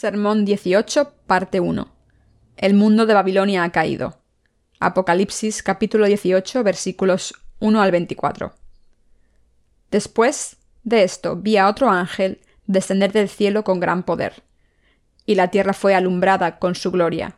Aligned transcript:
Sermón 0.00 0.46
18, 0.46 1.12
parte 1.26 1.60
1. 1.60 1.86
El 2.56 2.72
mundo 2.72 3.04
de 3.04 3.12
Babilonia 3.12 3.64
ha 3.64 3.70
caído. 3.70 4.22
Apocalipsis 4.78 5.62
capítulo 5.62 6.06
18 6.06 6.64
versículos 6.64 7.34
1 7.58 7.82
al 7.82 7.90
24. 7.90 8.54
Después 9.90 10.56
de 10.84 11.02
esto 11.02 11.36
vi 11.36 11.58
a 11.58 11.68
otro 11.68 11.90
ángel 11.90 12.40
descender 12.66 13.12
del 13.12 13.28
cielo 13.28 13.62
con 13.62 13.78
gran 13.78 14.04
poder, 14.04 14.42
y 15.26 15.34
la 15.34 15.48
tierra 15.48 15.74
fue 15.74 15.94
alumbrada 15.94 16.58
con 16.58 16.74
su 16.74 16.90
gloria, 16.90 17.36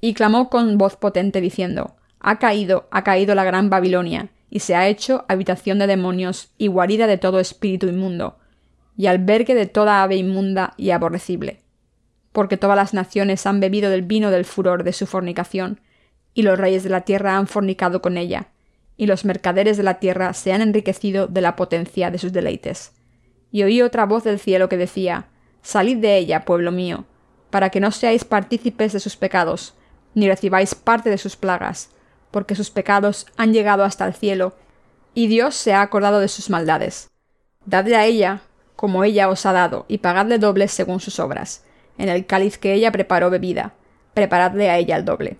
y 0.00 0.14
clamó 0.14 0.50
con 0.50 0.78
voz 0.78 0.94
potente 0.94 1.40
diciendo, 1.40 1.96
Ha 2.20 2.38
caído, 2.38 2.86
ha 2.92 3.02
caído 3.02 3.34
la 3.34 3.42
gran 3.42 3.70
Babilonia, 3.70 4.28
y 4.50 4.60
se 4.60 4.76
ha 4.76 4.86
hecho 4.86 5.24
habitación 5.26 5.80
de 5.80 5.88
demonios 5.88 6.52
y 6.58 6.68
guarida 6.68 7.08
de 7.08 7.18
todo 7.18 7.40
espíritu 7.40 7.88
inmundo, 7.88 8.38
y 8.96 9.06
albergue 9.06 9.56
de 9.56 9.66
toda 9.66 10.04
ave 10.04 10.14
inmunda 10.14 10.74
y 10.76 10.90
aborrecible. 10.90 11.63
Porque 12.34 12.56
todas 12.56 12.76
las 12.76 12.94
naciones 12.94 13.46
han 13.46 13.60
bebido 13.60 13.90
del 13.90 14.02
vino 14.02 14.32
del 14.32 14.44
furor 14.44 14.82
de 14.82 14.92
su 14.92 15.06
fornicación, 15.06 15.80
y 16.34 16.42
los 16.42 16.58
reyes 16.58 16.82
de 16.82 16.90
la 16.90 17.02
tierra 17.02 17.36
han 17.36 17.46
fornicado 17.46 18.02
con 18.02 18.18
ella, 18.18 18.48
y 18.96 19.06
los 19.06 19.24
mercaderes 19.24 19.76
de 19.76 19.84
la 19.84 20.00
tierra 20.00 20.32
se 20.32 20.52
han 20.52 20.60
enriquecido 20.60 21.28
de 21.28 21.40
la 21.40 21.54
potencia 21.54 22.10
de 22.10 22.18
sus 22.18 22.32
deleites. 22.32 22.90
Y 23.52 23.62
oí 23.62 23.82
otra 23.82 24.04
voz 24.04 24.24
del 24.24 24.40
cielo 24.40 24.68
que 24.68 24.76
decía, 24.76 25.28
Salid 25.62 25.98
de 25.98 26.18
ella, 26.18 26.44
pueblo 26.44 26.72
mío, 26.72 27.04
para 27.50 27.70
que 27.70 27.78
no 27.78 27.92
seáis 27.92 28.24
partícipes 28.24 28.92
de 28.92 28.98
sus 28.98 29.16
pecados, 29.16 29.74
ni 30.14 30.28
recibáis 30.28 30.74
parte 30.74 31.10
de 31.10 31.18
sus 31.18 31.36
plagas, 31.36 31.90
porque 32.32 32.56
sus 32.56 32.70
pecados 32.70 33.26
han 33.36 33.52
llegado 33.52 33.84
hasta 33.84 34.04
el 34.06 34.14
cielo, 34.14 34.56
y 35.14 35.28
Dios 35.28 35.54
se 35.54 35.72
ha 35.72 35.82
acordado 35.82 36.18
de 36.18 36.26
sus 36.26 36.50
maldades. 36.50 37.08
Dadle 37.64 37.94
a 37.94 38.06
ella, 38.06 38.42
como 38.74 39.04
ella 39.04 39.28
os 39.28 39.46
ha 39.46 39.52
dado, 39.52 39.86
y 39.86 39.98
pagadle 39.98 40.38
doble 40.38 40.66
según 40.66 40.98
sus 40.98 41.20
obras. 41.20 41.64
En 41.98 42.08
el 42.08 42.26
cáliz 42.26 42.58
que 42.58 42.74
ella 42.74 42.92
preparó 42.92 43.30
bebida, 43.30 43.74
preparadle 44.14 44.70
a 44.70 44.78
ella 44.78 44.96
el 44.96 45.04
doble. 45.04 45.36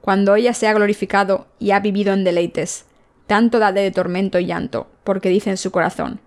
Cuando 0.00 0.34
ella 0.34 0.52
se 0.52 0.68
ha 0.68 0.74
glorificado 0.74 1.46
y 1.58 1.70
ha 1.70 1.80
vivido 1.80 2.12
en 2.12 2.24
deleites, 2.24 2.86
tanto 3.26 3.58
dadle 3.58 3.82
de 3.82 3.90
tormento 3.90 4.38
y 4.38 4.46
llanto, 4.46 4.86
porque 5.02 5.28
dice 5.28 5.50
en 5.50 5.56
su 5.56 5.70
corazón, 5.70 6.20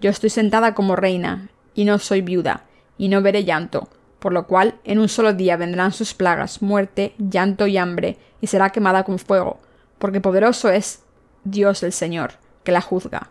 Yo 0.00 0.10
estoy 0.10 0.30
sentada 0.30 0.74
como 0.74 0.96
reina, 0.96 1.50
y 1.74 1.84
no 1.84 1.98
soy 1.98 2.20
viuda, 2.22 2.64
y 2.98 3.08
no 3.08 3.22
veré 3.22 3.44
llanto, 3.44 3.88
por 4.18 4.32
lo 4.32 4.46
cual 4.46 4.74
en 4.84 4.98
un 4.98 5.08
solo 5.08 5.32
día 5.32 5.56
vendrán 5.56 5.92
sus 5.92 6.14
plagas, 6.14 6.62
muerte, 6.62 7.14
llanto 7.18 7.66
y 7.66 7.78
hambre, 7.78 8.18
y 8.40 8.48
será 8.48 8.70
quemada 8.70 9.04
con 9.04 9.18
fuego, 9.18 9.60
porque 9.98 10.20
poderoso 10.20 10.70
es 10.70 11.02
Dios 11.44 11.82
el 11.82 11.92
Señor, 11.92 12.34
que 12.64 12.72
la 12.72 12.80
juzga 12.80 13.30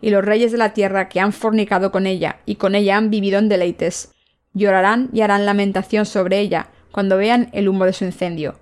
y 0.00 0.10
los 0.10 0.24
reyes 0.24 0.52
de 0.52 0.58
la 0.58 0.72
tierra 0.72 1.08
que 1.08 1.20
han 1.20 1.32
fornicado 1.32 1.90
con 1.92 2.06
ella 2.06 2.40
y 2.46 2.56
con 2.56 2.74
ella 2.74 2.96
han 2.96 3.10
vivido 3.10 3.38
en 3.38 3.48
deleites, 3.48 4.12
llorarán 4.52 5.10
y 5.12 5.20
harán 5.20 5.46
lamentación 5.46 6.06
sobre 6.06 6.38
ella 6.40 6.68
cuando 6.92 7.16
vean 7.16 7.48
el 7.52 7.68
humo 7.68 7.84
de 7.84 7.92
su 7.92 8.04
incendio, 8.04 8.60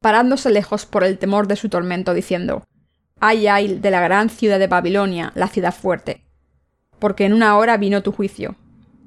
parándose 0.00 0.50
lejos 0.50 0.86
por 0.86 1.04
el 1.04 1.18
temor 1.18 1.46
de 1.46 1.56
su 1.56 1.68
tormento, 1.68 2.14
diciendo, 2.14 2.64
Ay, 3.20 3.46
ay 3.46 3.78
de 3.78 3.90
la 3.90 4.00
gran 4.00 4.30
ciudad 4.30 4.58
de 4.58 4.66
Babilonia, 4.66 5.32
la 5.34 5.48
ciudad 5.48 5.74
fuerte, 5.74 6.24
porque 6.98 7.24
en 7.24 7.32
una 7.32 7.56
hora 7.56 7.76
vino 7.76 8.02
tu 8.02 8.12
juicio. 8.12 8.56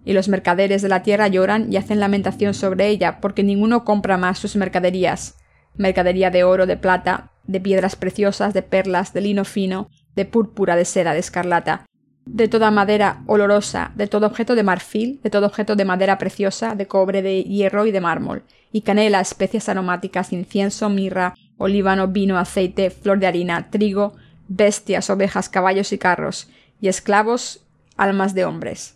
Y 0.05 0.13
los 0.13 0.29
mercaderes 0.29 0.81
de 0.81 0.87
la 0.87 1.03
tierra 1.03 1.27
lloran 1.27 1.71
y 1.71 1.75
hacen 1.75 1.99
lamentación 1.99 2.53
sobre 2.53 2.87
ella, 2.87 3.19
porque 3.19 3.43
ninguno 3.43 3.83
compra 3.83 4.17
más 4.17 4.39
sus 4.39 4.55
mercaderías, 4.55 5.35
mercadería 5.75 6.31
de 6.31 6.45
oro, 6.45 6.65
de 6.65 6.77
plata, 6.77 7.31
de 7.43 7.59
piedras 7.59 7.95
preciosas, 7.95 8.53
de 8.53 8.61
perlas, 8.61 9.13
de 9.13 9.21
lino 9.21 9.43
fino, 9.43 9.89
de 10.15 10.25
púrpura, 10.25 10.75
de 10.75 10.85
seda, 10.85 11.13
de 11.13 11.19
escarlata, 11.19 11.85
de 12.27 12.47
toda 12.47 12.71
madera 12.71 13.21
olorosa, 13.25 13.91
de 13.95 14.07
todo 14.07 14.27
objeto 14.27 14.55
de 14.55 14.63
marfil, 14.63 15.19
de 15.23 15.29
todo 15.29 15.45
objeto 15.45 15.75
de 15.75 15.85
madera 15.85 16.17
preciosa, 16.17 16.75
de 16.75 16.87
cobre, 16.87 17.21
de 17.21 17.43
hierro 17.43 17.85
y 17.85 17.91
de 17.91 18.01
mármol, 18.01 18.43
y 18.71 18.81
canela, 18.81 19.21
especias 19.21 19.69
aromáticas, 19.69 20.33
incienso, 20.33 20.89
mirra, 20.89 21.35
olíbano, 21.57 22.07
vino, 22.07 22.37
aceite, 22.37 22.89
flor 22.89 23.19
de 23.19 23.27
harina, 23.27 23.69
trigo, 23.69 24.13
bestias, 24.47 25.09
ovejas, 25.09 25.49
caballos 25.49 25.93
y 25.93 25.97
carros, 25.97 26.49
y 26.81 26.89
esclavos, 26.89 27.61
almas 27.95 28.33
de 28.33 28.45
hombres. 28.45 28.95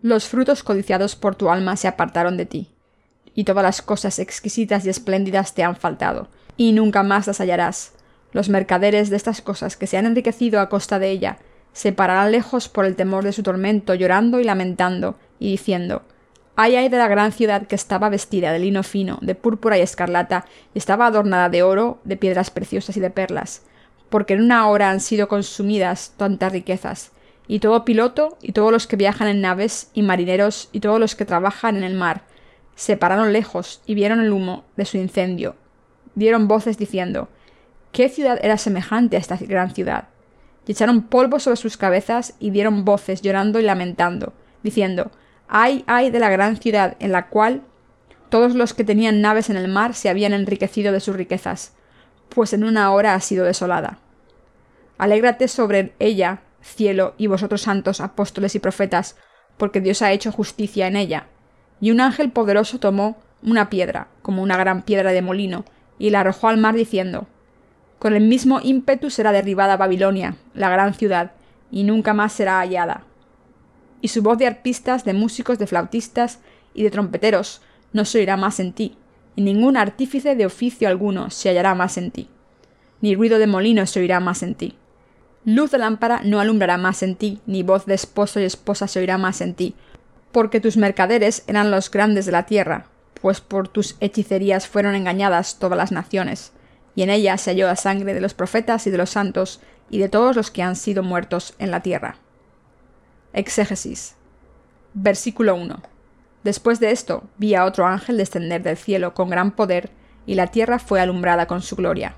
Los 0.00 0.26
frutos 0.28 0.62
codiciados 0.62 1.16
por 1.16 1.34
tu 1.34 1.50
alma 1.50 1.76
se 1.76 1.88
apartaron 1.88 2.36
de 2.36 2.46
ti, 2.46 2.70
y 3.34 3.44
todas 3.44 3.64
las 3.64 3.82
cosas 3.82 4.18
exquisitas 4.18 4.86
y 4.86 4.88
espléndidas 4.88 5.54
te 5.54 5.64
han 5.64 5.76
faltado, 5.76 6.28
y 6.56 6.72
nunca 6.72 7.02
más 7.02 7.26
las 7.26 7.40
hallarás, 7.40 7.92
los 8.32 8.48
mercaderes 8.48 9.10
de 9.10 9.16
estas 9.16 9.42
cosas 9.42 9.76
que 9.76 9.86
se 9.86 9.98
han 9.98 10.06
enriquecido 10.06 10.60
a 10.60 10.68
costa 10.68 10.98
de 10.98 11.10
ella 11.10 11.38
se 11.72 11.92
pararán 11.92 12.32
lejos 12.32 12.68
por 12.68 12.84
el 12.84 12.96
temor 12.96 13.24
de 13.24 13.32
su 13.32 13.42
tormento, 13.42 13.94
llorando 13.94 14.40
y 14.40 14.44
lamentando, 14.44 15.16
y 15.38 15.50
diciendo 15.50 16.02
Ay 16.54 16.76
ay 16.76 16.88
de 16.90 16.98
la 16.98 17.08
gran 17.08 17.32
ciudad 17.32 17.66
que 17.66 17.74
estaba 17.74 18.10
vestida 18.10 18.52
de 18.52 18.58
lino 18.58 18.82
fino, 18.82 19.18
de 19.22 19.34
púrpura 19.34 19.78
y 19.78 19.80
escarlata, 19.80 20.44
y 20.74 20.78
estaba 20.78 21.06
adornada 21.06 21.48
de 21.48 21.62
oro, 21.62 21.98
de 22.04 22.16
piedras 22.16 22.50
preciosas 22.50 22.96
y 22.96 23.00
de 23.00 23.10
perlas, 23.10 23.62
porque 24.10 24.34
en 24.34 24.42
una 24.42 24.68
hora 24.68 24.90
han 24.90 25.00
sido 25.00 25.28
consumidas 25.28 26.12
tantas 26.18 26.52
riquezas, 26.52 27.12
y 27.48 27.60
todo 27.60 27.84
piloto, 27.84 28.36
y 28.42 28.52
todos 28.52 28.70
los 28.70 28.86
que 28.86 28.96
viajan 28.96 29.28
en 29.28 29.40
naves, 29.40 29.90
y 29.94 30.02
marineros, 30.02 30.68
y 30.72 30.80
todos 30.80 31.00
los 31.00 31.16
que 31.16 31.24
trabajan 31.24 31.76
en 31.76 31.84
el 31.84 31.94
mar, 31.94 32.22
se 32.74 32.96
pararon 32.96 33.32
lejos 33.32 33.82
y 33.86 33.94
vieron 33.94 34.20
el 34.20 34.32
humo 34.32 34.64
de 34.76 34.84
su 34.84 34.96
incendio. 34.96 35.56
Dieron 36.14 36.48
voces 36.48 36.78
diciendo 36.78 37.28
¿Qué 37.92 38.08
ciudad 38.08 38.38
era 38.42 38.56
semejante 38.56 39.16
a 39.16 39.20
esta 39.20 39.36
gran 39.36 39.74
ciudad? 39.74 40.08
Y 40.66 40.72
echaron 40.72 41.02
polvo 41.02 41.40
sobre 41.40 41.56
sus 41.56 41.76
cabezas 41.76 42.34
y 42.38 42.50
dieron 42.50 42.84
voces 42.84 43.22
llorando 43.22 43.58
y 43.58 43.62
lamentando, 43.62 44.32
diciendo, 44.62 45.10
ay, 45.48 45.84
ay 45.86 46.10
de 46.10 46.20
la 46.20 46.30
gran 46.30 46.56
ciudad 46.56 46.96
en 47.00 47.12
la 47.12 47.28
cual 47.28 47.62
todos 48.28 48.54
los 48.54 48.72
que 48.72 48.84
tenían 48.84 49.20
naves 49.20 49.50
en 49.50 49.56
el 49.56 49.68
mar 49.68 49.94
se 49.94 50.08
habían 50.08 50.32
enriquecido 50.32 50.92
de 50.92 51.00
sus 51.00 51.16
riquezas, 51.16 51.74
pues 52.30 52.52
en 52.52 52.64
una 52.64 52.90
hora 52.90 53.14
ha 53.14 53.20
sido 53.20 53.44
desolada. 53.44 53.98
Alégrate 54.96 55.48
sobre 55.48 55.92
ella, 55.98 56.40
cielo, 56.62 57.14
y 57.18 57.26
vosotros 57.26 57.62
santos 57.62 58.00
apóstoles 58.00 58.54
y 58.54 58.58
profetas, 58.58 59.16
porque 59.58 59.80
Dios 59.80 60.00
ha 60.00 60.12
hecho 60.12 60.32
justicia 60.32 60.86
en 60.86 60.96
ella. 60.96 61.26
Y 61.80 61.90
un 61.90 62.00
ángel 62.00 62.30
poderoso 62.30 62.78
tomó 62.78 63.20
una 63.42 63.68
piedra, 63.68 64.08
como 64.22 64.42
una 64.42 64.56
gran 64.56 64.82
piedra 64.82 65.12
de 65.12 65.20
molino, 65.20 65.64
y 65.98 66.10
la 66.10 66.20
arrojó 66.20 66.48
al 66.48 66.56
mar 66.56 66.74
diciendo, 66.74 67.26
con 68.02 68.16
el 68.16 68.24
mismo 68.24 68.58
ímpetu 68.60 69.10
será 69.10 69.30
derribada 69.30 69.76
Babilonia, 69.76 70.34
la 70.54 70.68
gran 70.68 70.92
ciudad, 70.92 71.34
y 71.70 71.84
nunca 71.84 72.12
más 72.14 72.32
será 72.32 72.58
hallada. 72.58 73.04
Y 74.00 74.08
su 74.08 74.24
voz 74.24 74.38
de 74.38 74.48
arpistas, 74.48 75.04
de 75.04 75.12
músicos, 75.12 75.56
de 75.60 75.68
flautistas 75.68 76.40
y 76.74 76.82
de 76.82 76.90
trompeteros 76.90 77.62
no 77.92 78.04
se 78.04 78.18
oirá 78.18 78.36
más 78.36 78.58
en 78.58 78.72
ti, 78.72 78.96
y 79.36 79.42
ningún 79.42 79.76
artífice 79.76 80.34
de 80.34 80.46
oficio 80.46 80.88
alguno 80.88 81.30
se 81.30 81.48
hallará 81.48 81.76
más 81.76 81.96
en 81.96 82.10
ti, 82.10 82.28
ni 83.02 83.14
ruido 83.14 83.38
de 83.38 83.46
molino 83.46 83.86
se 83.86 84.00
oirá 84.00 84.18
más 84.18 84.42
en 84.42 84.56
ti. 84.56 84.74
Luz 85.44 85.70
de 85.70 85.78
lámpara 85.78 86.22
no 86.24 86.40
alumbrará 86.40 86.78
más 86.78 87.04
en 87.04 87.14
ti, 87.14 87.38
ni 87.46 87.62
voz 87.62 87.86
de 87.86 87.94
esposo 87.94 88.40
y 88.40 88.42
esposa 88.42 88.88
se 88.88 88.98
oirá 88.98 89.16
más 89.16 89.40
en 89.40 89.54
ti, 89.54 89.76
porque 90.32 90.58
tus 90.58 90.76
mercaderes 90.76 91.44
eran 91.46 91.70
los 91.70 91.88
grandes 91.88 92.26
de 92.26 92.32
la 92.32 92.46
tierra, 92.46 92.86
pues 93.20 93.40
por 93.40 93.68
tus 93.68 93.94
hechicerías 94.00 94.66
fueron 94.66 94.96
engañadas 94.96 95.60
todas 95.60 95.78
las 95.78 95.92
naciones 95.92 96.50
y 96.94 97.02
en 97.02 97.10
ella 97.10 97.36
se 97.38 97.50
halló 97.50 97.66
la 97.66 97.76
sangre 97.76 98.14
de 98.14 98.20
los 98.20 98.34
profetas 98.34 98.86
y 98.86 98.90
de 98.90 98.98
los 98.98 99.10
santos 99.10 99.60
y 99.90 99.98
de 99.98 100.08
todos 100.08 100.36
los 100.36 100.50
que 100.50 100.62
han 100.62 100.76
sido 100.76 101.02
muertos 101.02 101.54
en 101.58 101.70
la 101.70 101.80
tierra. 101.80 102.16
Exégesis. 103.32 104.14
Versículo 104.94 105.54
1. 105.54 105.82
Después 106.44 106.80
de 106.80 106.90
esto 106.90 107.24
vi 107.38 107.54
a 107.54 107.64
otro 107.64 107.86
ángel 107.86 108.16
descender 108.16 108.62
del 108.62 108.76
cielo 108.76 109.14
con 109.14 109.30
gran 109.30 109.52
poder, 109.52 109.90
y 110.26 110.34
la 110.34 110.48
tierra 110.48 110.78
fue 110.78 111.00
alumbrada 111.00 111.46
con 111.46 111.62
su 111.62 111.76
gloria. 111.76 112.14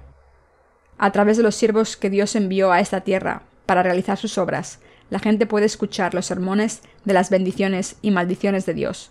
A 0.98 1.10
través 1.10 1.36
de 1.36 1.42
los 1.42 1.54
siervos 1.54 1.96
que 1.96 2.10
Dios 2.10 2.36
envió 2.36 2.70
a 2.70 2.80
esta 2.80 3.00
tierra 3.00 3.42
para 3.66 3.82
realizar 3.82 4.18
sus 4.18 4.38
obras, 4.38 4.80
la 5.10 5.18
gente 5.18 5.46
puede 5.46 5.66
escuchar 5.66 6.14
los 6.14 6.26
sermones 6.26 6.82
de 7.04 7.14
las 7.14 7.30
bendiciones 7.30 7.96
y 8.02 8.10
maldiciones 8.10 8.66
de 8.66 8.74
Dios. 8.74 9.10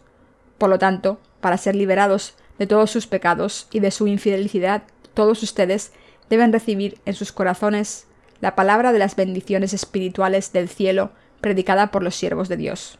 Por 0.57 0.69
lo 0.69 0.79
tanto, 0.79 1.19
para 1.41 1.57
ser 1.57 1.75
liberados 1.75 2.35
de 2.59 2.67
todos 2.67 2.91
sus 2.91 3.07
pecados 3.07 3.67
y 3.71 3.79
de 3.79 3.91
su 3.91 4.07
infidelicidad 4.07 4.83
todos 5.13 5.43
ustedes 5.43 5.91
deben 6.29 6.53
recibir 6.53 6.97
en 7.05 7.13
sus 7.13 7.31
corazones 7.31 8.07
la 8.41 8.55
palabra 8.55 8.91
de 8.91 8.99
las 8.99 9.15
bendiciones 9.15 9.73
espirituales 9.73 10.51
del 10.51 10.69
cielo 10.69 11.11
predicada 11.41 11.91
por 11.91 12.03
los 12.03 12.15
siervos 12.15 12.49
de 12.49 12.57
Dios. 12.57 12.97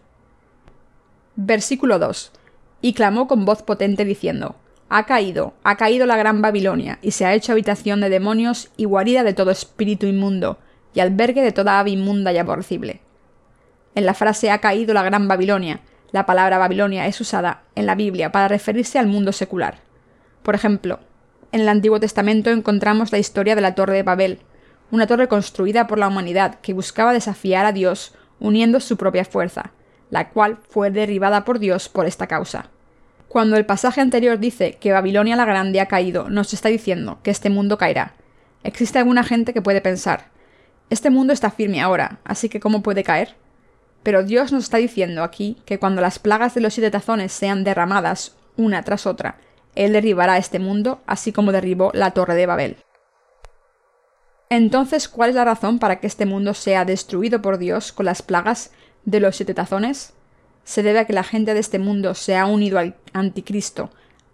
Versículo 1.36 2.00
2. 2.00 2.32
Y 2.82 2.94
clamó 2.94 3.28
con 3.28 3.46
voz 3.46 3.64
potente 3.64 4.06
diciendo, 4.06 4.56
Ha 4.90 5.06
caído, 5.06 5.54
ha 5.64 5.78
caído 5.78 6.06
la 6.06 6.18
gran 6.18 6.42
Babilonia, 6.42 7.00
y 7.02 7.12
se 7.12 7.26
ha 7.26 7.34
hecho 7.34 7.54
habitación 7.54 8.02
de 8.02 8.10
demonios 8.10 8.70
y 8.78 8.86
guarida 8.86 9.24
de 9.24 9.34
todo 9.34 9.52
espíritu 9.52 10.06
inmundo, 10.06 10.60
y 10.94 11.00
albergue 11.00 11.42
de 11.42 11.52
toda 11.52 11.80
ave 11.80 11.92
inmunda 11.92 12.32
y 12.32 12.38
aborrecible. 12.38 13.02
En 13.96 14.06
la 14.06 14.14
frase 14.14 14.52
ha 14.52 14.60
caído 14.60 14.94
la 14.94 15.04
gran 15.04 15.28
Babilonia, 15.28 15.82
la 16.14 16.28
palabra 16.28 16.60
Babilonia 16.60 17.08
es 17.08 17.20
usada 17.20 17.64
en 17.74 17.88
la 17.88 17.96
Biblia 17.96 18.32
para 18.32 18.48
referirse 18.48 19.00
al 19.00 19.08
mundo 19.08 19.32
secular. 19.32 19.80
Por 20.44 20.54
ejemplo, 20.54 21.00
en 21.54 21.62
el 21.62 21.70
Antiguo 21.70 22.00
Testamento 22.00 22.50
encontramos 22.50 23.12
la 23.12 23.20
historia 23.20 23.54
de 23.54 23.62
la 23.62 23.76
Torre 23.76 23.94
de 23.94 24.04
Babel, 24.04 24.40
una 24.90 25.06
torre 25.06 25.28
construida 25.28 25.86
por 25.86 26.00
la 26.00 26.08
humanidad 26.08 26.56
que 26.62 26.74
buscaba 26.74 27.14
desafiar 27.14 27.68
a 27.68 27.72
Dios 27.72 28.16
uniendo 28.40 28.80
su 28.80 28.98
propia 28.98 29.24
fuerza, 29.24 29.72
la 30.10 30.30
cual 30.30 30.58
fue 30.68 30.90
derribada 30.90 31.46
por 31.46 31.60
Dios 31.60 31.90
por 31.90 32.08
esta 32.08 32.26
causa. 32.26 32.72
Cuando 33.28 33.56
el 33.56 33.68
pasaje 33.68 34.02
anterior 34.02 34.40
dice 34.40 34.78
que 34.80 34.92
Babilonia 34.92 35.36
la 35.36 35.46
Grande 35.46 35.80
ha 35.80 35.88
caído, 35.88 36.28
nos 36.28 36.54
está 36.54 36.70
diciendo 36.70 37.20
que 37.22 37.30
este 37.30 37.52
mundo 37.52 37.78
caerá. 37.78 38.16
Existe 38.64 38.98
alguna 38.98 39.24
gente 39.24 39.54
que 39.54 39.62
puede 39.62 39.82
pensar, 39.82 40.30
este 40.90 41.12
mundo 41.12 41.34
está 41.34 41.52
firme 41.52 41.82
ahora, 41.82 42.18
así 42.24 42.50
que 42.50 42.60
¿cómo 42.60 42.82
puede 42.82 43.04
caer? 43.04 43.36
Pero 44.02 44.24
Dios 44.24 44.52
nos 44.52 44.64
está 44.64 44.78
diciendo 44.78 45.24
aquí 45.24 45.58
que 45.66 45.78
cuando 45.78 46.02
las 46.02 46.18
plagas 46.18 46.56
de 46.56 46.62
los 46.62 46.74
siete 46.74 46.90
tazones 46.90 47.32
sean 47.32 47.64
derramadas 47.64 48.36
una 48.58 48.82
tras 48.82 49.06
otra, 49.06 49.38
Él 49.76 49.94
derribará 49.94 50.38
este 50.38 50.60
mundo, 50.60 51.02
así 51.06 51.32
como 51.32 51.52
derribó 51.52 51.92
la 51.94 52.12
torre 52.12 52.36
de 52.36 52.46
Babel. 52.46 52.78
Entonces, 54.50 55.10
¿cuál 55.10 55.32
es 55.32 55.36
la 55.36 55.46
razón 55.46 55.80
para 55.80 56.00
que 56.00 56.08
este 56.08 56.26
mundo 56.26 56.54
sea 56.54 56.86
destruido 56.86 57.42
por 57.42 57.58
Dios 57.58 57.92
con 57.92 58.06
las 58.06 58.22
plagas 58.22 58.72
de 59.06 59.20
los 59.20 59.36
siete 59.36 59.54
tazones? 59.54 60.14
Se 60.64 60.84
debe 60.84 61.00
a 61.00 61.06
que 61.06 61.14
la 61.14 61.24
gente 61.24 61.54
de 61.54 61.60
este 61.60 61.80
mundo 61.80 62.14
se 62.14 62.38
ha 62.38 62.46
unido 62.46 62.78
al 62.78 62.96
anticristo 63.14 63.90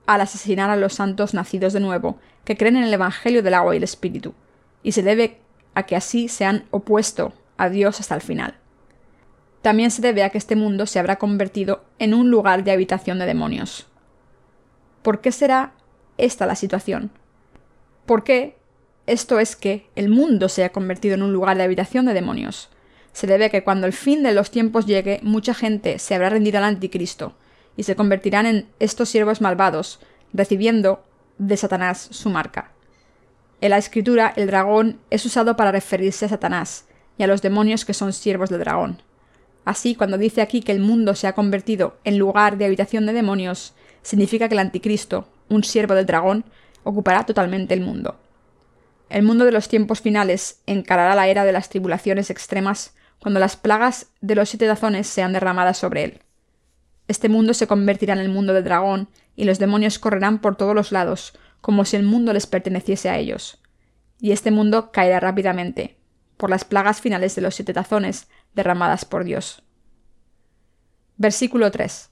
al 0.10 0.22
asesinar 0.22 0.72
a 0.72 0.76
los 0.76 0.96
santos 0.96 1.36
nacidos 1.36 1.72
de 1.72 1.80
nuevo, 1.80 2.18
que 2.44 2.58
creen 2.58 2.78
en 2.78 2.84
el 2.84 2.94
Evangelio 2.96 3.44
del 3.44 3.54
agua 3.54 3.76
y 3.76 3.78
el 3.78 3.84
Espíritu, 3.84 4.34
y 4.82 4.94
se 4.94 5.04
debe 5.04 5.38
a 5.76 5.84
que 5.84 5.96
así 5.96 6.30
se 6.30 6.46
han 6.46 6.66
opuesto 6.72 7.32
a 7.58 7.70
Dios 7.70 8.00
hasta 8.00 8.16
el 8.16 8.22
final. 8.22 8.56
También 9.62 9.92
se 9.92 10.02
debe 10.02 10.24
a 10.24 10.32
que 10.32 10.40
este 10.40 10.56
mundo 10.56 10.88
se 10.88 10.98
habrá 10.98 11.18
convertido 11.18 11.84
en 12.00 12.16
un 12.16 12.32
lugar 12.32 12.64
de 12.64 12.72
habitación 12.72 13.20
de 13.20 13.28
demonios. 13.28 13.86
¿Por 15.02 15.22
qué 15.22 15.32
será 15.32 15.74
esta 16.18 16.46
la 16.46 16.56
situación? 16.56 17.12
¿Por 18.06 18.24
qué 18.24 18.58
esto 19.08 19.40
es 19.40 19.56
que 19.56 19.90
el 19.96 20.10
mundo 20.10 20.50
se 20.50 20.64
ha 20.64 20.72
convertido 20.72 21.16
en 21.16 21.24
un 21.24 21.34
lugar 21.34 21.58
de 21.58 21.64
habitación 21.64 22.06
de 22.06 22.14
demonios? 22.14 22.70
Se 23.14 23.28
debe 23.28 23.50
que 23.50 23.64
cuando 23.64 23.88
el 23.88 23.94
fin 23.94 24.24
de 24.24 24.34
los 24.34 24.52
tiempos 24.52 24.86
llegue, 24.86 25.20
mucha 25.24 25.54
gente 25.54 26.00
se 26.00 26.16
habrá 26.16 26.30
rendido 26.30 26.58
al 26.58 26.66
anticristo 26.66 27.34
y 27.78 27.84
se 27.84 27.96
convertirán 27.96 28.46
en 28.46 28.68
estos 28.80 29.10
siervos 29.10 29.42
malvados, 29.42 30.00
recibiendo 30.34 31.04
de 31.38 31.58
Satanás 31.58 32.10
su 32.12 32.30
marca. 32.30 32.72
En 33.62 33.72
la 33.72 33.78
escritura, 33.78 34.34
el 34.36 34.48
dragón 34.48 35.00
es 35.10 35.26
usado 35.26 35.56
para 35.56 35.72
referirse 35.72 36.26
a 36.26 36.30
Satanás 36.30 36.86
y 37.18 37.24
a 37.24 37.28
los 37.28 37.42
demonios 37.42 37.86
que 37.86 37.94
son 37.94 38.14
siervos 38.14 38.50
del 38.50 38.60
dragón. 38.60 39.02
Así, 39.66 39.96
cuando 39.96 40.18
dice 40.18 40.42
aquí 40.42 40.62
que 40.62 40.72
el 40.72 40.80
mundo 40.80 41.16
se 41.16 41.28
ha 41.28 41.34
convertido 41.34 41.98
en 42.04 42.18
lugar 42.18 42.58
de 42.58 42.66
habitación 42.66 43.06
de 43.06 43.14
demonios, 43.14 43.74
significa 44.10 44.48
que 44.48 44.56
el 44.56 44.60
anticristo, 44.60 45.28
un 45.50 45.64
siervo 45.64 45.94
del 45.94 46.08
dragón, 46.08 46.44
ocupará 46.84 47.28
totalmente 47.28 47.76
el 47.76 47.82
mundo. 47.82 48.20
El 49.08 49.22
mundo 49.22 49.46
de 49.46 49.52
los 49.52 49.68
tiempos 49.68 50.02
finales 50.02 50.62
encarará 50.66 51.14
la 51.14 51.28
era 51.28 51.46
de 51.46 51.52
las 51.52 51.70
tribulaciones 51.70 52.32
extremas 52.32 52.96
cuando 53.20 53.40
las 53.40 53.56
plagas 53.56 54.08
de 54.20 54.34
los 54.34 54.50
siete 54.50 54.66
tazones 54.66 55.06
sean 55.06 55.32
derramadas 55.32 55.78
sobre 55.78 56.06
él. 56.06 56.22
Este 57.08 57.30
mundo 57.30 57.54
se 57.54 57.68
convertirá 57.68 58.14
en 58.14 58.20
el 58.20 58.30
mundo 58.30 58.54
del 58.54 58.64
dragón, 58.64 59.10
y 59.36 59.44
los 59.44 59.60
demonios 59.60 60.00
correrán 60.00 60.40
por 60.40 60.56
todos 60.56 60.74
los 60.74 60.92
lados, 60.92 61.38
como 61.62 61.86
si 61.86 61.96
el 61.96 62.04
mundo 62.04 62.34
les 62.34 62.48
perteneciese 62.48 63.10
a 63.10 63.18
ellos. 63.20 63.62
Y 64.20 64.32
este 64.32 64.50
mundo 64.50 64.92
caerá 64.92 65.20
rápidamente, 65.20 65.98
por 66.36 66.50
las 66.50 66.66
plagas 66.66 67.00
finales 67.00 67.36
de 67.36 67.44
los 67.44 67.54
siete 67.54 67.74
tazones 67.74 68.28
derramadas 68.56 69.06
por 69.06 69.24
Dios. 69.24 69.62
Versículo 71.16 71.70
3. 71.70 72.10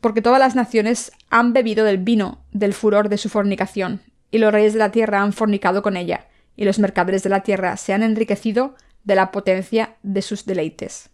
Porque 0.00 0.22
todas 0.22 0.38
las 0.38 0.54
naciones 0.54 1.12
han 1.28 1.52
bebido 1.52 1.84
del 1.84 1.98
vino 1.98 2.44
del 2.52 2.74
furor 2.74 3.08
de 3.08 3.18
su 3.18 3.28
fornicación, 3.28 4.00
y 4.30 4.38
los 4.38 4.52
reyes 4.52 4.72
de 4.72 4.78
la 4.78 4.92
tierra 4.92 5.22
han 5.22 5.32
fornicado 5.32 5.82
con 5.82 5.96
ella, 5.96 6.28
y 6.56 6.64
los 6.64 6.78
mercaderes 6.78 7.22
de 7.22 7.30
la 7.30 7.42
tierra 7.42 7.76
se 7.76 7.92
han 7.92 8.02
enriquecido 8.02 8.74
de 9.04 9.14
la 9.14 9.30
potencia 9.30 9.96
de 10.02 10.22
sus 10.22 10.44
deleites. 10.44 11.10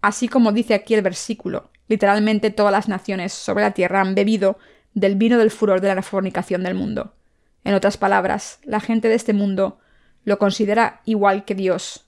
Así 0.00 0.28
como 0.28 0.52
dice 0.52 0.74
aquí 0.74 0.94
el 0.94 1.02
versículo, 1.02 1.70
literalmente 1.88 2.50
todas 2.50 2.72
las 2.72 2.88
naciones 2.88 3.32
sobre 3.32 3.64
la 3.64 3.72
tierra 3.72 4.00
han 4.00 4.14
bebido 4.14 4.58
del 4.94 5.16
vino 5.16 5.38
del 5.38 5.50
furor 5.50 5.80
de 5.80 5.94
la 5.94 6.02
fornicación 6.02 6.62
del 6.62 6.74
mundo. 6.74 7.14
En 7.64 7.74
otras 7.74 7.96
palabras, 7.96 8.60
la 8.64 8.80
gente 8.80 9.08
de 9.08 9.14
este 9.14 9.32
mundo 9.32 9.78
lo 10.24 10.38
considera 10.38 11.00
igual 11.04 11.44
que 11.44 11.54
Dios. 11.54 12.06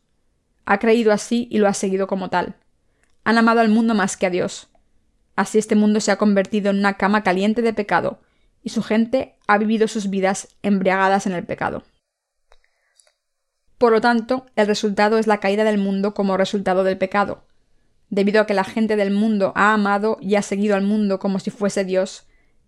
Ha 0.65 0.79
creído 0.79 1.13
así 1.13 1.49
y 1.51 1.59
lo 1.59 1.69
ha 1.69 1.75
seguido 1.75 2.07
como 2.07 2.31
tal. 2.31 2.57
Han 3.25 3.39
amado 3.39 3.61
al 3.61 3.69
mundo 3.69 3.95
más 3.95 4.17
que 4.17 4.27
a 4.27 4.31
Dios. 4.31 4.69
Así 5.41 5.57
este 5.57 5.75
mundo 5.75 6.01
se 6.01 6.11
ha 6.11 6.19
convertido 6.19 6.69
en 6.69 6.81
una 6.81 6.99
cama 6.99 7.23
caliente 7.23 7.63
de 7.63 7.73
pecado, 7.73 8.21
y 8.63 8.69
su 8.69 8.83
gente 8.83 9.37
ha 9.47 9.57
vivido 9.57 9.89
sus 9.89 10.11
vidas 10.11 10.49
embriagadas 10.61 11.27
en 11.27 11.33
el 11.33 11.47
pecado. 11.47 11.83
Por 13.79 13.91
lo 13.93 14.03
tanto, 14.03 14.45
el 14.55 14.67
resultado 14.67 15.17
es 15.17 15.27
la 15.27 15.41
caída 15.41 15.65
del 15.65 15.79
mundo 15.79 16.13
como 16.13 16.37
resultado 16.37 16.85
del 16.85 16.99
pecado. 16.99 17.47
Debido 18.11 18.43
a 18.43 18.47
que 18.47 18.53
la 18.53 18.65
gente 18.65 18.97
del 18.97 19.13
mundo 19.13 19.55
ha 19.57 19.73
amado 19.73 20.19
y 20.21 20.35
ha 20.35 20.43
seguido 20.43 20.77
al 20.77 20.83
mundo 20.83 21.19
como 21.19 21.39
si 21.39 21.51
fuese 21.51 21.87
Dios, 21.87 22.27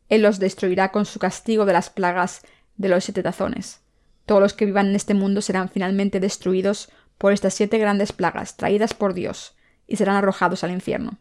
él 0.08 0.22
los 0.22 0.38
destruirá 0.38 0.92
con 0.92 1.04
su 1.04 1.18
castigo 1.18 1.66
de 1.66 1.74
las 1.74 1.90
plagas 1.90 2.40
de 2.78 2.88
los 2.88 3.04
siete 3.04 3.22
tazones. 3.22 3.82
Todos 4.24 4.40
los 4.40 4.54
que 4.54 4.64
vivan 4.64 4.86
en 4.86 4.96
este 4.96 5.12
mundo 5.12 5.42
serán 5.42 5.68
finalmente 5.68 6.20
destruidos 6.20 6.88
por 7.18 7.34
estas 7.34 7.52
siete 7.52 7.76
grandes 7.76 8.12
plagas 8.12 8.56
traídas 8.56 8.94
por 8.94 9.12
Dios 9.12 9.56
y 9.86 9.96
serán 9.96 10.16
arrojados 10.16 10.64
al 10.64 10.70
infierno. 10.70 11.18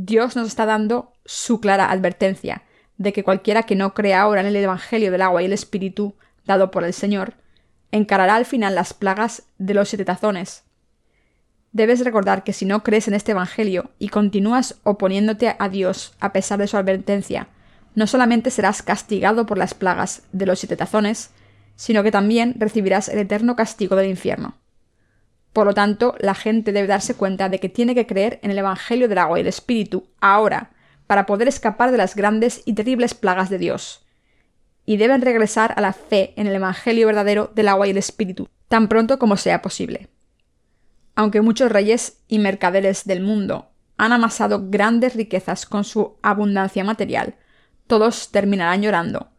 Dios 0.00 0.36
nos 0.36 0.46
está 0.46 0.64
dando 0.64 1.12
su 1.24 1.60
clara 1.60 1.90
advertencia 1.90 2.62
de 2.98 3.12
que 3.12 3.24
cualquiera 3.24 3.64
que 3.64 3.74
no 3.74 3.94
crea 3.94 4.20
ahora 4.20 4.42
en 4.42 4.46
el 4.46 4.54
Evangelio 4.54 5.10
del 5.10 5.22
agua 5.22 5.42
y 5.42 5.46
el 5.46 5.52
Espíritu 5.52 6.14
dado 6.46 6.70
por 6.70 6.84
el 6.84 6.92
Señor, 6.92 7.34
encarará 7.90 8.36
al 8.36 8.44
final 8.44 8.76
las 8.76 8.94
plagas 8.94 9.42
de 9.58 9.74
los 9.74 9.88
siete 9.88 10.04
tazones. 10.04 10.62
Debes 11.72 12.04
recordar 12.04 12.44
que 12.44 12.52
si 12.52 12.64
no 12.64 12.84
crees 12.84 13.08
en 13.08 13.14
este 13.14 13.32
Evangelio 13.32 13.90
y 13.98 14.10
continúas 14.10 14.76
oponiéndote 14.84 15.56
a 15.58 15.68
Dios 15.68 16.14
a 16.20 16.32
pesar 16.32 16.60
de 16.60 16.68
su 16.68 16.76
advertencia, 16.76 17.48
no 17.96 18.06
solamente 18.06 18.52
serás 18.52 18.82
castigado 18.82 19.46
por 19.46 19.58
las 19.58 19.74
plagas 19.74 20.22
de 20.30 20.46
los 20.46 20.60
siete 20.60 20.76
tazones, 20.76 21.30
sino 21.74 22.04
que 22.04 22.12
también 22.12 22.54
recibirás 22.56 23.08
el 23.08 23.18
eterno 23.18 23.56
castigo 23.56 23.96
del 23.96 24.10
infierno. 24.10 24.58
Por 25.52 25.66
lo 25.66 25.74
tanto, 25.74 26.14
la 26.20 26.34
gente 26.34 26.72
debe 26.72 26.86
darse 26.86 27.14
cuenta 27.14 27.48
de 27.48 27.58
que 27.58 27.68
tiene 27.68 27.94
que 27.94 28.06
creer 28.06 28.38
en 28.42 28.50
el 28.50 28.58
Evangelio 28.58 29.08
del 29.08 29.18
agua 29.18 29.38
y 29.38 29.42
el 29.42 29.48
Espíritu 29.48 30.08
ahora, 30.20 30.70
para 31.06 31.26
poder 31.26 31.48
escapar 31.48 31.90
de 31.90 31.96
las 31.96 32.14
grandes 32.14 32.62
y 32.66 32.74
terribles 32.74 33.14
plagas 33.14 33.50
de 33.50 33.58
Dios. 33.58 34.04
Y 34.84 34.98
deben 34.98 35.22
regresar 35.22 35.74
a 35.76 35.80
la 35.80 35.92
fe 35.92 36.34
en 36.36 36.46
el 36.46 36.54
Evangelio 36.54 37.06
verdadero 37.06 37.50
del 37.54 37.68
agua 37.68 37.86
y 37.86 37.90
el 37.90 37.98
Espíritu, 37.98 38.48
tan 38.68 38.88
pronto 38.88 39.18
como 39.18 39.36
sea 39.36 39.62
posible. 39.62 40.08
Aunque 41.14 41.40
muchos 41.40 41.72
reyes 41.72 42.20
y 42.28 42.38
mercaderes 42.38 43.04
del 43.04 43.22
mundo 43.22 43.70
han 43.96 44.12
amasado 44.12 44.68
grandes 44.70 45.16
riquezas 45.16 45.66
con 45.66 45.82
su 45.82 46.16
abundancia 46.22 46.84
material, 46.84 47.34
todos 47.86 48.30
terminarán 48.30 48.82
llorando, 48.82 49.30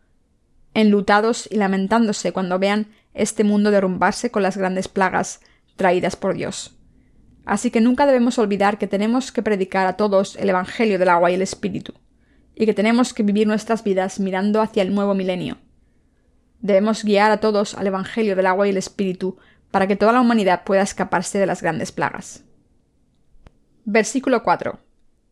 enlutados 0.73 1.47
y 1.49 1.55
lamentándose 1.55 2.33
cuando 2.33 2.59
vean 2.59 2.87
este 3.13 3.43
mundo 3.43 3.71
derrumbarse 3.71 4.31
con 4.31 4.43
las 4.43 4.57
grandes 4.57 4.87
plagas 4.87 5.39
traídas 5.79 6.17
por 6.17 6.35
Dios. 6.35 6.77
Así 7.45 7.71
que 7.71 7.79
nunca 7.81 8.05
debemos 8.05 8.37
olvidar 8.37 8.77
que 8.77 8.85
tenemos 8.85 9.31
que 9.31 9.41
predicar 9.41 9.87
a 9.87 9.97
todos 9.97 10.35
el 10.35 10.49
Evangelio 10.49 10.99
del 10.99 11.09
agua 11.09 11.31
y 11.31 11.35
el 11.35 11.41
Espíritu, 11.41 11.93
y 12.53 12.65
que 12.65 12.73
tenemos 12.73 13.13
que 13.13 13.23
vivir 13.23 13.47
nuestras 13.47 13.83
vidas 13.83 14.19
mirando 14.19 14.61
hacia 14.61 14.83
el 14.83 14.93
nuevo 14.93 15.15
milenio. 15.15 15.57
Debemos 16.59 17.05
guiar 17.05 17.31
a 17.31 17.39
todos 17.39 17.75
al 17.75 17.87
Evangelio 17.87 18.35
del 18.35 18.45
agua 18.45 18.67
y 18.67 18.71
el 18.71 18.77
Espíritu 18.77 19.37
para 19.71 19.87
que 19.87 19.95
toda 19.95 20.11
la 20.11 20.21
humanidad 20.21 20.63
pueda 20.65 20.81
escaparse 20.81 21.39
de 21.39 21.45
las 21.45 21.61
grandes 21.61 21.93
plagas. 21.93 22.43
Versículo 23.85 24.43
4. 24.43 24.77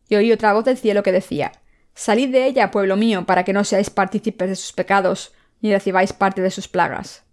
Y 0.08 0.14
oí 0.16 0.32
otra 0.32 0.54
voz 0.54 0.64
del 0.64 0.78
cielo 0.78 1.02
que 1.02 1.12
decía, 1.12 1.52
Salid 1.94 2.32
de 2.32 2.46
ella, 2.46 2.70
pueblo 2.70 2.96
mío, 2.96 3.26
para 3.26 3.44
que 3.44 3.52
no 3.52 3.64
seáis 3.64 3.90
partícipes 3.90 4.48
de 4.48 4.56
sus 4.56 4.72
pecados, 4.72 5.34
ni 5.60 5.72
recibáis 5.72 6.14
parte 6.14 6.40
de 6.40 6.50
sus 6.50 6.68
plagas. 6.68 7.27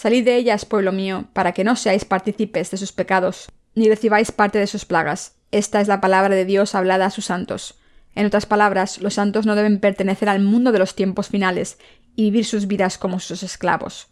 Salid 0.00 0.24
de 0.24 0.36
ellas, 0.36 0.64
pueblo 0.64 0.92
mío, 0.92 1.24
para 1.32 1.50
que 1.50 1.64
no 1.64 1.74
seáis 1.74 2.04
partícipes 2.04 2.70
de 2.70 2.76
sus 2.76 2.92
pecados, 2.92 3.50
ni 3.74 3.88
recibáis 3.88 4.30
parte 4.30 4.56
de 4.60 4.68
sus 4.68 4.84
plagas. 4.84 5.34
Esta 5.50 5.80
es 5.80 5.88
la 5.88 6.00
palabra 6.00 6.36
de 6.36 6.44
Dios 6.44 6.76
hablada 6.76 7.06
a 7.06 7.10
sus 7.10 7.24
santos. 7.24 7.80
En 8.14 8.24
otras 8.24 8.46
palabras, 8.46 9.00
los 9.00 9.14
santos 9.14 9.44
no 9.44 9.56
deben 9.56 9.80
pertenecer 9.80 10.28
al 10.28 10.38
mundo 10.38 10.70
de 10.70 10.78
los 10.78 10.94
tiempos 10.94 11.26
finales 11.26 11.78
y 12.14 12.26
vivir 12.26 12.44
sus 12.44 12.68
vidas 12.68 12.96
como 12.96 13.18
sus 13.18 13.42
esclavos. 13.42 14.06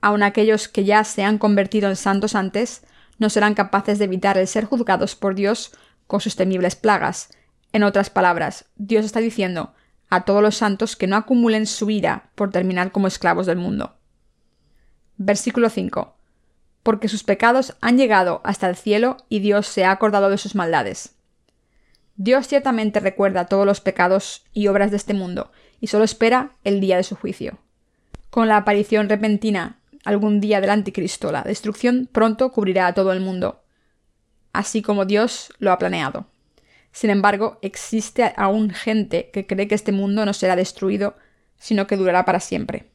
Aun 0.00 0.24
aquellos 0.24 0.66
que 0.66 0.82
ya 0.82 1.04
se 1.04 1.22
han 1.22 1.38
convertido 1.38 1.88
en 1.88 1.94
santos 1.94 2.34
antes, 2.34 2.82
no 3.20 3.30
serán 3.30 3.54
capaces 3.54 4.00
de 4.00 4.06
evitar 4.06 4.36
el 4.38 4.48
ser 4.48 4.64
juzgados 4.64 5.14
por 5.14 5.36
Dios 5.36 5.70
con 6.08 6.20
sus 6.20 6.34
temibles 6.34 6.74
plagas, 6.74 7.28
en 7.72 7.84
otras 7.84 8.10
palabras, 8.10 8.64
Dios 8.74 9.04
está 9.04 9.20
diciendo 9.20 9.72
a 10.10 10.24
todos 10.24 10.42
los 10.42 10.56
santos 10.56 10.96
que 10.96 11.06
no 11.06 11.14
acumulen 11.14 11.66
su 11.66 11.90
ira 11.90 12.30
por 12.34 12.50
terminar 12.50 12.90
como 12.90 13.06
esclavos 13.06 13.46
del 13.46 13.58
mundo. 13.58 13.96
Versículo 15.18 15.70
5. 15.70 16.14
Porque 16.82 17.08
sus 17.08 17.24
pecados 17.24 17.74
han 17.80 17.96
llegado 17.96 18.40
hasta 18.44 18.68
el 18.68 18.76
cielo 18.76 19.16
y 19.28 19.40
Dios 19.40 19.66
se 19.66 19.84
ha 19.84 19.90
acordado 19.90 20.30
de 20.30 20.38
sus 20.38 20.54
maldades. 20.54 21.14
Dios 22.16 22.48
ciertamente 22.48 23.00
recuerda 23.00 23.46
todos 23.46 23.66
los 23.66 23.80
pecados 23.80 24.44
y 24.52 24.68
obras 24.68 24.90
de 24.90 24.96
este 24.96 25.14
mundo 25.14 25.52
y 25.80 25.88
solo 25.88 26.04
espera 26.04 26.52
el 26.64 26.80
día 26.80 26.96
de 26.96 27.02
su 27.02 27.16
juicio. 27.16 27.58
Con 28.30 28.48
la 28.48 28.56
aparición 28.56 29.08
repentina 29.08 29.78
algún 30.04 30.40
día 30.40 30.60
del 30.60 30.70
anticristo, 30.70 31.32
la 31.32 31.42
destrucción 31.42 32.08
pronto 32.10 32.52
cubrirá 32.52 32.86
a 32.86 32.94
todo 32.94 33.12
el 33.12 33.20
mundo, 33.20 33.62
así 34.52 34.80
como 34.80 35.04
Dios 35.04 35.52
lo 35.58 35.72
ha 35.72 35.78
planeado. 35.78 36.26
Sin 36.92 37.10
embargo, 37.10 37.58
existe 37.60 38.32
aún 38.36 38.70
gente 38.70 39.30
que 39.30 39.46
cree 39.46 39.68
que 39.68 39.74
este 39.74 39.92
mundo 39.92 40.24
no 40.24 40.32
será 40.32 40.56
destruido, 40.56 41.16
sino 41.58 41.86
que 41.86 41.96
durará 41.96 42.24
para 42.24 42.40
siempre. 42.40 42.86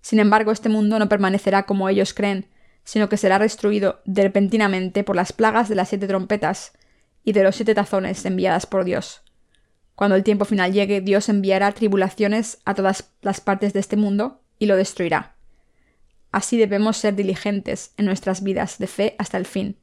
Sin 0.00 0.18
embargo, 0.20 0.52
este 0.52 0.68
mundo 0.68 0.98
no 0.98 1.08
permanecerá 1.08 1.64
como 1.64 1.88
ellos 1.88 2.14
creen, 2.14 2.48
sino 2.84 3.08
que 3.08 3.16
será 3.16 3.38
destruido 3.38 4.00
repentinamente 4.06 5.04
por 5.04 5.16
las 5.16 5.32
plagas 5.32 5.68
de 5.68 5.74
las 5.74 5.88
siete 5.88 6.06
trompetas 6.06 6.72
y 7.24 7.32
de 7.32 7.42
los 7.42 7.56
siete 7.56 7.74
tazones 7.74 8.24
enviadas 8.24 8.66
por 8.66 8.84
Dios. 8.84 9.22
Cuando 9.94 10.16
el 10.16 10.24
tiempo 10.24 10.46
final 10.46 10.72
llegue, 10.72 11.02
Dios 11.02 11.28
enviará 11.28 11.72
tribulaciones 11.72 12.58
a 12.64 12.74
todas 12.74 13.12
las 13.20 13.40
partes 13.40 13.74
de 13.74 13.80
este 13.80 13.96
mundo 13.96 14.40
y 14.58 14.66
lo 14.66 14.76
destruirá. 14.76 15.36
Así 16.32 16.56
debemos 16.56 16.96
ser 16.96 17.14
diligentes 17.14 17.92
en 17.96 18.06
nuestras 18.06 18.42
vidas 18.42 18.78
de 18.78 18.86
fe 18.86 19.14
hasta 19.18 19.36
el 19.36 19.46
fin, 19.46 19.76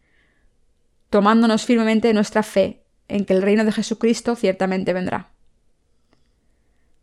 tomándonos 1.10 1.66
firmemente 1.66 2.14
nuestra 2.14 2.42
fe 2.42 2.84
en 3.08 3.26
que 3.26 3.34
el 3.34 3.42
reino 3.42 3.64
de 3.64 3.72
Jesucristo 3.72 4.36
ciertamente 4.36 4.94
vendrá. 4.94 5.32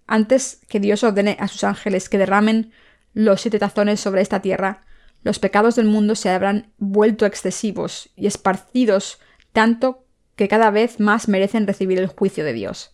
Antes 0.06 0.60
que 0.68 0.80
Dios 0.80 1.04
ordene 1.04 1.36
a 1.40 1.48
sus 1.48 1.64
ángeles 1.64 2.08
que 2.08 2.18
derramen 2.18 2.72
los 3.14 3.40
siete 3.40 3.58
tazones 3.58 4.00
sobre 4.00 4.20
esta 4.20 4.42
tierra, 4.42 4.84
los 5.22 5.38
pecados 5.38 5.76
del 5.76 5.86
mundo 5.86 6.14
se 6.14 6.28
habrán 6.28 6.72
vuelto 6.76 7.24
excesivos 7.24 8.10
y 8.14 8.26
esparcidos 8.26 9.18
tanto 9.52 10.04
que 10.36 10.48
cada 10.48 10.70
vez 10.70 11.00
más 11.00 11.28
merecen 11.28 11.66
recibir 11.66 11.98
el 11.98 12.08
juicio 12.08 12.44
de 12.44 12.52
Dios. 12.52 12.92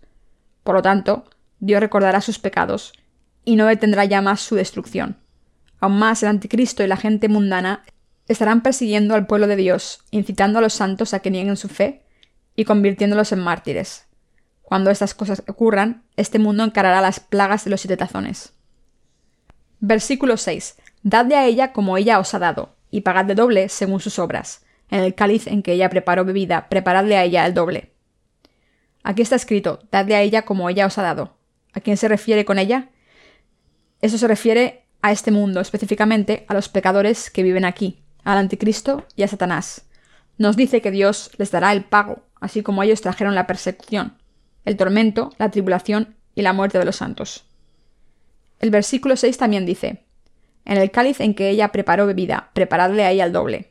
Por 0.63 0.77
lo 0.77 0.83
tanto, 0.83 1.25
Dios 1.59 1.81
recordará 1.81 2.21
sus 2.21 2.39
pecados 2.39 2.93
y 3.45 3.57
no 3.57 3.67
detendrá 3.67 4.05
ya 4.05 4.23
más 4.23 4.41
su 4.41 4.55
destrucción. 4.55 5.17
Aún 5.81 5.99
más, 5.99 6.23
el 6.23 6.29
anticristo 6.29 6.85
y 6.85 6.87
la 6.87 6.97
gente 6.99 7.29
mundana 7.29 7.85
estarán 8.29 8.63
persiguiendo 8.63 9.15
al 9.15 9.27
pueblo 9.27 9.47
de 9.47 9.57
Dios, 9.57 10.05
incitando 10.11 10.59
a 10.59 10.63
los 10.63 10.75
santos 10.75 11.15
a 11.15 11.21
que 11.21 11.31
nieguen 11.31 11.57
su 11.57 11.69
fe 11.69 12.05
y 12.55 12.65
convirtiéndolos 12.65 13.33
en 13.33 13.41
mártires. 13.41 14.07
Cuando 14.63 14.91
estas 14.91 15.15
cosas 15.15 15.43
ocurran, 15.49 16.05
este 16.17 16.39
mundo 16.39 16.63
encarará 16.63 17.01
las 17.01 17.19
plagas 17.19 17.65
de 17.65 17.71
los 17.71 17.81
siete 17.81 17.97
tazones. 17.97 18.53
Versículo 19.81 20.37
6. 20.37 20.77
Dadle 21.03 21.37
a 21.37 21.47
ella 21.47 21.73
como 21.73 21.97
ella 21.97 22.19
os 22.19 22.35
ha 22.35 22.39
dado, 22.39 22.75
y 22.91 23.01
pagadle 23.01 23.35
doble 23.35 23.69
según 23.69 24.01
sus 24.01 24.19
obras. 24.19 24.65
En 24.91 25.01
el 25.01 25.15
cáliz 25.15 25.47
en 25.47 25.63
que 25.63 25.73
ella 25.73 25.89
preparó 25.89 26.25
bebida, 26.25 26.69
preparadle 26.69 27.17
a 27.17 27.25
ella 27.25 27.47
el 27.47 27.55
doble. 27.55 27.91
Aquí 29.03 29.23
está 29.23 29.37
escrito, 29.37 29.81
dadle 29.91 30.17
a 30.17 30.23
ella 30.23 30.43
como 30.43 30.69
ella 30.69 30.87
os 30.87 30.99
ha 30.99 31.03
dado. 31.03 31.37
¿A 31.73 31.81
quién 31.81 31.97
se 31.97 32.09
refiere 32.09 32.45
con 32.45 32.59
ella? 32.59 32.91
Eso 34.03 34.19
se 34.19 34.29
refiere 34.29 34.85
a 35.01 35.13
este 35.13 35.31
mundo, 35.31 35.61
específicamente 35.61 36.45
a 36.49 36.55
los 36.55 36.69
pecadores 36.69 37.31
que 37.31 37.43
viven 37.43 37.65
aquí, 37.65 38.03
al 38.25 38.37
anticristo 38.37 39.07
y 39.17 39.23
a 39.23 39.29
Satanás. 39.29 39.87
Nos 40.37 40.57
dice 40.57 40.83
que 40.83 40.91
Dios 40.91 41.31
les 41.39 41.51
dará 41.51 41.73
el 41.73 41.85
pago, 41.85 42.25
así 42.41 42.63
como 42.63 42.83
ellos 42.83 43.01
trajeron 43.01 43.35
la 43.35 43.47
persecución, 43.47 44.19
el 44.65 44.77
tormento, 44.77 45.33
la 45.39 45.51
tribulación 45.51 46.17
y 46.35 46.43
la 46.43 46.53
muerte 46.53 46.79
de 46.79 46.85
los 46.85 46.97
santos. 46.97 47.47
El 48.61 48.71
versículo 48.71 49.17
6 49.17 49.39
también 49.39 49.67
dice, 49.67 50.05
En 50.65 50.77
el 50.77 50.91
cáliz 50.91 51.21
en 51.21 51.35
que 51.35 51.49
ella 51.49 51.73
preparó 51.73 52.07
bebida, 52.07 52.51
preparadle 52.53 53.05
a 53.05 53.11
ella 53.11 53.25
el 53.25 53.33
doble. 53.33 53.71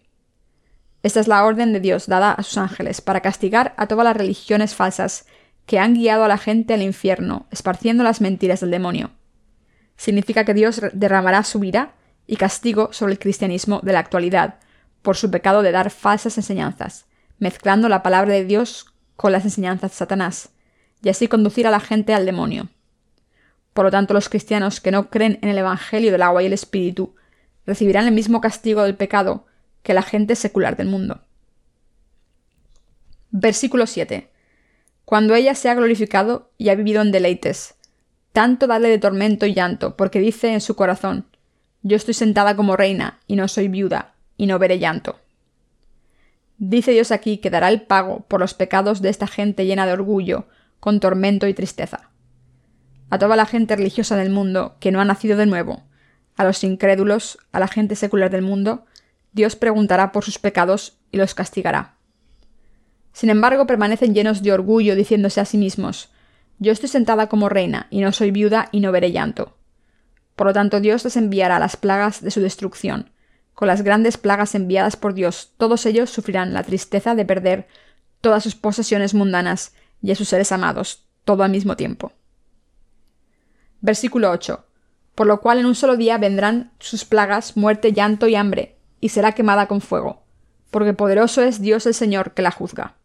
Esta 1.03 1.19
es 1.19 1.27
la 1.27 1.45
orden 1.45 1.71
de 1.71 1.79
Dios 1.79 2.07
dada 2.07 2.33
a 2.33 2.43
sus 2.43 2.57
ángeles 2.57 2.99
para 2.99 3.21
castigar 3.21 3.73
a 3.77 3.87
todas 3.87 4.03
las 4.03 4.17
religiones 4.17 4.75
falsas 4.75 5.27
que 5.65 5.79
han 5.79 5.93
guiado 5.93 6.23
a 6.23 6.27
la 6.27 6.39
gente 6.39 6.73
al 6.73 6.81
infierno, 6.81 7.45
esparciendo 7.51 8.03
las 8.03 8.19
mentiras 8.19 8.59
del 8.61 8.71
demonio. 8.71 9.11
Significa 9.95 10.43
que 10.43 10.55
Dios 10.55 10.81
derramará 10.93 11.43
su 11.43 11.63
ira 11.63 11.93
y 12.25 12.37
castigo 12.37 12.91
sobre 12.91 13.13
el 13.13 13.19
cristianismo 13.19 13.79
de 13.83 13.93
la 13.93 13.99
actualidad, 13.99 14.55
por 15.03 15.15
su 15.15 15.29
pecado 15.29 15.61
de 15.61 15.71
dar 15.71 15.91
falsas 15.91 16.37
enseñanzas, 16.37 17.05
mezclando 17.37 17.87
la 17.89 18.01
palabra 18.01 18.33
de 18.33 18.45
Dios 18.45 18.87
con 19.15 19.31
las 19.31 19.45
enseñanzas 19.45 19.91
de 19.91 19.97
Satanás, 19.97 20.49
y 21.03 21.09
así 21.09 21.27
conducir 21.27 21.67
a 21.67 21.71
la 21.71 21.79
gente 21.79 22.13
al 22.13 22.25
demonio. 22.25 22.69
Por 23.73 23.85
lo 23.85 23.91
tanto, 23.91 24.13
los 24.13 24.29
cristianos 24.29 24.81
que 24.81 24.91
no 24.91 25.09
creen 25.09 25.39
en 25.41 25.49
el 25.49 25.57
Evangelio 25.57 26.11
del 26.11 26.21
agua 26.21 26.43
y 26.43 26.47
el 26.47 26.53
Espíritu 26.53 27.15
recibirán 27.65 28.05
el 28.07 28.13
mismo 28.13 28.41
castigo 28.41 28.83
del 28.83 28.95
pecado 28.95 29.45
que 29.83 29.93
la 29.93 30.01
gente 30.01 30.35
secular 30.35 30.75
del 30.75 30.87
mundo. 30.87 31.21
Versículo 33.31 33.85
7. 33.85 34.29
Cuando 35.05 35.35
ella 35.35 35.55
se 35.55 35.69
ha 35.69 35.75
glorificado 35.75 36.51
y 36.57 36.69
ha 36.69 36.75
vivido 36.75 37.01
en 37.01 37.11
deleites, 37.11 37.75
tanto 38.33 38.67
dale 38.67 38.89
de 38.89 38.99
tormento 38.99 39.45
y 39.45 39.53
llanto, 39.53 39.95
porque 39.95 40.19
dice 40.19 40.53
en 40.53 40.61
su 40.61 40.75
corazón, 40.75 41.25
yo 41.81 41.95
estoy 41.95 42.13
sentada 42.13 42.55
como 42.55 42.75
reina, 42.75 43.19
y 43.27 43.35
no 43.35 43.47
soy 43.47 43.67
viuda, 43.67 44.13
y 44.37 44.47
no 44.47 44.59
veré 44.59 44.79
llanto. 44.79 45.19
Dice 46.57 46.91
Dios 46.91 47.11
aquí 47.11 47.37
que 47.37 47.49
dará 47.49 47.69
el 47.69 47.83
pago 47.83 48.25
por 48.27 48.39
los 48.39 48.53
pecados 48.53 49.01
de 49.01 49.09
esta 49.09 49.27
gente 49.27 49.65
llena 49.65 49.85
de 49.85 49.93
orgullo, 49.93 50.47
con 50.79 50.99
tormento 50.99 51.47
y 51.47 51.53
tristeza. 51.53 52.09
A 53.09 53.17
toda 53.17 53.35
la 53.35 53.45
gente 53.45 53.75
religiosa 53.75 54.15
del 54.15 54.29
mundo 54.29 54.75
que 54.79 54.91
no 54.91 55.01
ha 55.01 55.05
nacido 55.05 55.37
de 55.37 55.45
nuevo, 55.45 55.83
a 56.39 56.45
los 56.45 56.63
incrédulos, 56.63 57.37
a 57.51 57.59
la 57.59 57.67
gente 57.67 57.97
secular 57.97 58.29
del 58.29 58.43
mundo, 58.43 58.85
Dios 59.33 59.57
preguntará 59.57 60.13
por 60.13 60.23
sus 60.23 60.39
pecados 60.39 60.97
y 61.11 61.17
los 61.17 61.33
castigará. 61.33 61.95
Sin 63.11 63.29
embargo, 63.29 63.67
permanecen 63.67 64.13
llenos 64.13 64.41
de 64.41 64.53
orgullo, 64.53 64.95
diciéndose 64.95 65.41
a 65.41 65.45
sí 65.45 65.57
mismos, 65.57 66.11
Yo 66.57 66.71
estoy 66.71 66.87
sentada 66.87 67.27
como 67.27 67.49
reina, 67.49 67.87
y 67.89 67.99
no 67.99 68.13
soy 68.13 68.31
viuda, 68.31 68.69
y 68.71 68.79
no 68.79 68.93
veré 68.93 69.11
llanto. 69.11 69.57
Por 70.37 70.47
lo 70.47 70.53
tanto, 70.53 70.79
Dios 70.79 71.03
les 71.03 71.17
enviará 71.17 71.59
las 71.59 71.75
plagas 71.75 72.21
de 72.21 72.31
su 72.31 72.39
destrucción. 72.39 73.11
Con 73.53 73.67
las 73.67 73.81
grandes 73.81 74.15
plagas 74.15 74.55
enviadas 74.55 74.95
por 74.95 75.13
Dios, 75.13 75.51
todos 75.57 75.85
ellos 75.85 76.09
sufrirán 76.09 76.53
la 76.53 76.63
tristeza 76.63 77.15
de 77.15 77.25
perder 77.25 77.67
todas 78.21 78.43
sus 78.43 78.55
posesiones 78.55 79.13
mundanas 79.13 79.73
y 80.01 80.11
a 80.11 80.15
sus 80.15 80.29
seres 80.29 80.53
amados, 80.53 81.05
todo 81.25 81.43
al 81.43 81.51
mismo 81.51 81.75
tiempo. 81.75 82.13
Versículo 83.81 84.31
8. 84.31 84.65
Por 85.15 85.27
lo 85.27 85.41
cual 85.41 85.59
en 85.59 85.65
un 85.65 85.75
solo 85.75 85.97
día 85.97 86.17
vendrán 86.17 86.71
sus 86.79 87.05
plagas, 87.05 87.57
muerte, 87.57 87.93
llanto 87.93 88.27
y 88.27 88.35
hambre, 88.35 88.77
y 89.01 89.09
será 89.09 89.33
quemada 89.33 89.67
con 89.67 89.81
fuego, 89.81 90.23
porque 90.71 90.93
poderoso 90.93 91.41
es 91.41 91.61
Dios 91.61 91.85
el 91.85 91.93
Señor 91.93 92.33
que 92.33 92.41
la 92.41 92.51
juzga. 92.51 92.95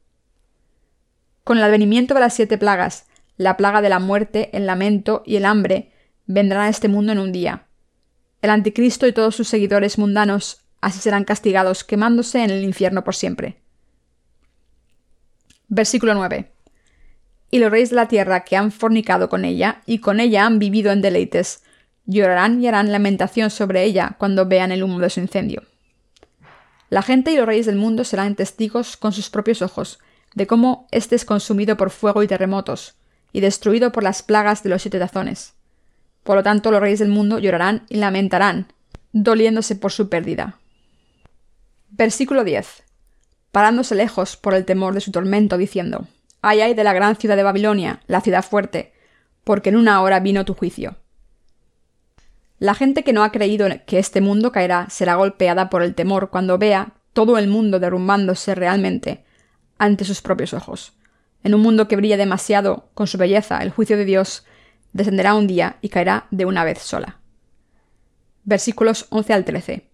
Con 1.45 1.59
el 1.59 1.65
advenimiento 1.65 2.15
de 2.15 2.21
las 2.21 2.35
siete 2.35 2.59
plagas, 2.59 3.07
la 3.37 3.57
plaga 3.57 3.83
de 3.83 3.89
la 3.89 3.99
muerte, 3.99 4.51
el 4.53 4.67
lamento 4.67 5.23
y 5.27 5.37
el 5.37 5.45
hambre 5.45 5.93
vendrán 6.27 6.63
a 6.63 6.69
este 6.69 6.89
mundo 6.89 7.13
en 7.13 7.19
un 7.19 7.33
día. 7.33 7.67
El 8.43 8.51
anticristo 8.51 9.07
y 9.07 9.13
todos 9.13 9.35
sus 9.35 9.49
seguidores 9.49 9.99
mundanos 9.99 10.65
así 10.81 11.01
serán 11.01 11.25
castigados 11.25 11.83
quemándose 11.83 12.45
en 12.45 12.51
el 12.51 12.63
infierno 12.63 13.05
por 13.05 13.15
siempre. 13.15 13.61
Versículo 15.69 16.15
9. 16.15 16.54
Y 17.55 17.61
los 17.61 17.71
reyes 17.71 17.91
de 17.91 17.95
la 17.97 18.09
tierra 18.09 18.41
que 18.43 18.57
han 18.57 18.73
fornicado 18.73 19.29
con 19.29 19.45
ella 19.45 19.81
y 19.87 20.01
con 20.01 20.19
ella 20.19 20.45
han 20.45 20.59
vivido 20.59 20.91
en 20.91 21.01
deleites, 21.01 21.63
llorarán 22.05 22.61
y 22.61 22.67
harán 22.67 22.91
lamentación 22.91 23.49
sobre 23.49 23.85
ella 23.85 24.17
cuando 24.19 24.47
vean 24.47 24.73
el 24.73 24.83
humo 24.83 24.99
de 24.99 25.09
su 25.09 25.21
incendio. 25.21 25.63
La 26.91 27.01
gente 27.01 27.31
y 27.31 27.37
los 27.37 27.47
reyes 27.47 27.67
del 27.67 27.77
mundo 27.77 28.03
serán 28.03 28.35
testigos 28.35 28.97
con 28.97 29.13
sus 29.13 29.31
propios 29.31 29.63
ojos 29.63 30.01
de 30.35 30.49
cómo 30.49 30.89
éste 30.91 31.15
es 31.15 31.25
consumido 31.25 31.77
por 31.77 31.91
fuego 31.91 32.25
y 32.25 32.27
terremotos, 32.27 32.97
y 33.33 33.39
destruido 33.39 33.93
por 33.93 34.03
las 34.03 34.25
plagas 34.25 34.65
de 34.65 34.71
los 34.71 34.83
siete 34.83 34.99
tazones. 34.99 35.55
Por 36.25 36.35
lo 36.35 36.43
tanto, 36.43 36.73
los 36.73 36.81
reyes 36.81 36.99
del 36.99 37.09
mundo 37.11 37.39
llorarán 37.39 37.87
y 37.89 37.99
lamentarán, 37.99 38.67
doliéndose 39.13 39.77
por 39.77 39.93
su 39.93 40.09
pérdida. 40.09 40.59
Versículo 41.91 42.43
10. 42.43 42.83
Parándose 43.53 43.95
lejos 43.95 44.37
por 44.37 44.55
el 44.55 44.65
temor 44.65 44.93
de 44.95 45.01
su 45.01 45.13
tormento, 45.13 45.57
diciendo, 45.57 46.09
Ay, 46.47 46.61
ay 46.61 46.75
de 46.75 46.85
la 46.85 46.93
gran 46.93 47.17
ciudad 47.17 47.37
de 47.37 47.43
Babilonia, 47.43 48.01
la 48.07 48.21
ciudad 48.21 48.45
fuerte, 48.45 48.93
porque 49.45 49.71
en 49.71 49.77
una 49.77 50.03
hora 50.03 50.21
vino 50.21 50.45
tu 50.45 50.53
juicio. 50.53 50.97
La 52.59 52.75
gente 52.75 53.03
que 53.03 53.15
no 53.15 53.25
ha 53.25 53.33
creído 53.33 53.67
que 53.87 53.99
este 53.99 54.21
mundo 54.21 54.53
caerá 54.53 54.91
será 54.91 55.15
golpeada 55.15 55.71
por 55.71 55.83
el 55.83 55.95
temor 55.95 56.29
cuando 56.29 56.59
vea 56.59 56.93
todo 57.15 57.39
el 57.39 57.49
mundo 57.49 57.81
derrumbándose 57.81 58.55
realmente 58.55 59.25
ante 59.79 60.05
sus 60.05 60.21
propios 60.21 60.53
ojos. 60.53 60.93
En 61.45 61.55
un 61.55 61.63
mundo 61.63 61.89
que 61.89 61.97
brilla 61.97 62.19
demasiado 62.19 62.91
con 62.93 63.07
su 63.07 63.17
belleza, 63.17 63.63
el 63.63 63.71
juicio 63.71 63.97
de 63.97 64.05
Dios 64.05 64.45
descenderá 64.93 65.33
un 65.37 65.47
día 65.47 65.79
y 65.81 65.89
caerá 65.89 66.27
de 66.31 66.45
una 66.45 66.63
vez 66.63 66.79
sola. 66.81 67.21
Versículos 68.45 69.07
11 69.09 69.33
al 69.33 69.47
13. 69.47 69.89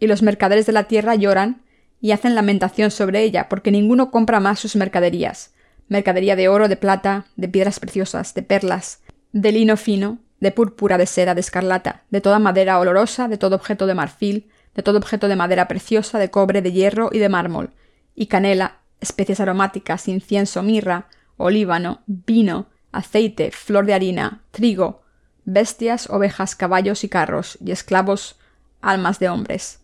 Y 0.00 0.08
los 0.08 0.22
mercaderes 0.22 0.66
de 0.66 0.72
la 0.72 0.88
tierra 0.88 1.14
lloran 1.14 1.62
y 2.00 2.10
hacen 2.10 2.34
lamentación 2.34 2.90
sobre 2.90 3.22
ella, 3.22 3.48
porque 3.48 3.70
ninguno 3.70 4.10
compra 4.10 4.40
más 4.40 4.58
sus 4.58 4.74
mercaderías, 4.74 5.54
mercadería 5.88 6.36
de 6.36 6.48
oro, 6.48 6.68
de 6.68 6.76
plata, 6.76 7.26
de 7.36 7.48
piedras 7.48 7.80
preciosas, 7.80 8.34
de 8.34 8.42
perlas, 8.42 9.00
de 9.32 9.52
lino 9.52 9.76
fino, 9.76 10.18
de 10.40 10.50
púrpura, 10.50 10.98
de 10.98 11.06
seda, 11.06 11.34
de 11.34 11.40
escarlata, 11.40 12.04
de 12.10 12.20
toda 12.20 12.38
madera 12.38 12.78
olorosa, 12.78 13.28
de 13.28 13.38
todo 13.38 13.56
objeto 13.56 13.86
de 13.86 13.94
marfil, 13.94 14.50
de 14.74 14.82
todo 14.82 14.98
objeto 14.98 15.28
de 15.28 15.36
madera 15.36 15.68
preciosa, 15.68 16.18
de 16.18 16.30
cobre, 16.30 16.62
de 16.62 16.72
hierro 16.72 17.10
y 17.12 17.18
de 17.18 17.28
mármol, 17.28 17.70
y 18.14 18.26
canela, 18.26 18.78
especias 19.00 19.40
aromáticas, 19.40 20.08
incienso, 20.08 20.62
mirra, 20.62 21.08
olíbano, 21.36 22.02
vino, 22.06 22.68
aceite, 22.92 23.50
flor 23.50 23.86
de 23.86 23.94
harina, 23.94 24.42
trigo, 24.50 25.02
bestias, 25.44 26.08
ovejas, 26.10 26.54
caballos 26.56 27.04
y 27.04 27.08
carros, 27.08 27.58
y 27.64 27.72
esclavos, 27.72 28.38
almas 28.80 29.18
de 29.18 29.28
hombres. 29.28 29.80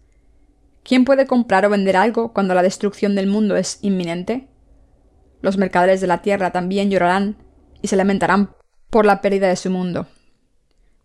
¿Quién 0.83 1.04
puede 1.04 1.26
comprar 1.26 1.64
o 1.66 1.71
vender 1.71 1.97
algo 1.97 2.33
cuando 2.33 2.54
la 2.54 2.62
destrucción 2.62 3.14
del 3.14 3.26
mundo 3.26 3.57
es 3.57 3.78
inminente? 3.83 4.49
Los 5.42 5.56
mercaderes 5.56 6.00
de 6.00 6.06
la 6.06 6.23
tierra 6.23 6.50
también 6.50 6.90
llorarán 6.90 7.37
y 7.82 7.88
se 7.88 7.97
lamentarán 7.97 8.50
por 8.90 9.06
la 9.06 9.20
pérdida 9.20 9.49
de 9.49 9.56
su 9.56 9.70
mundo. 9.70 10.06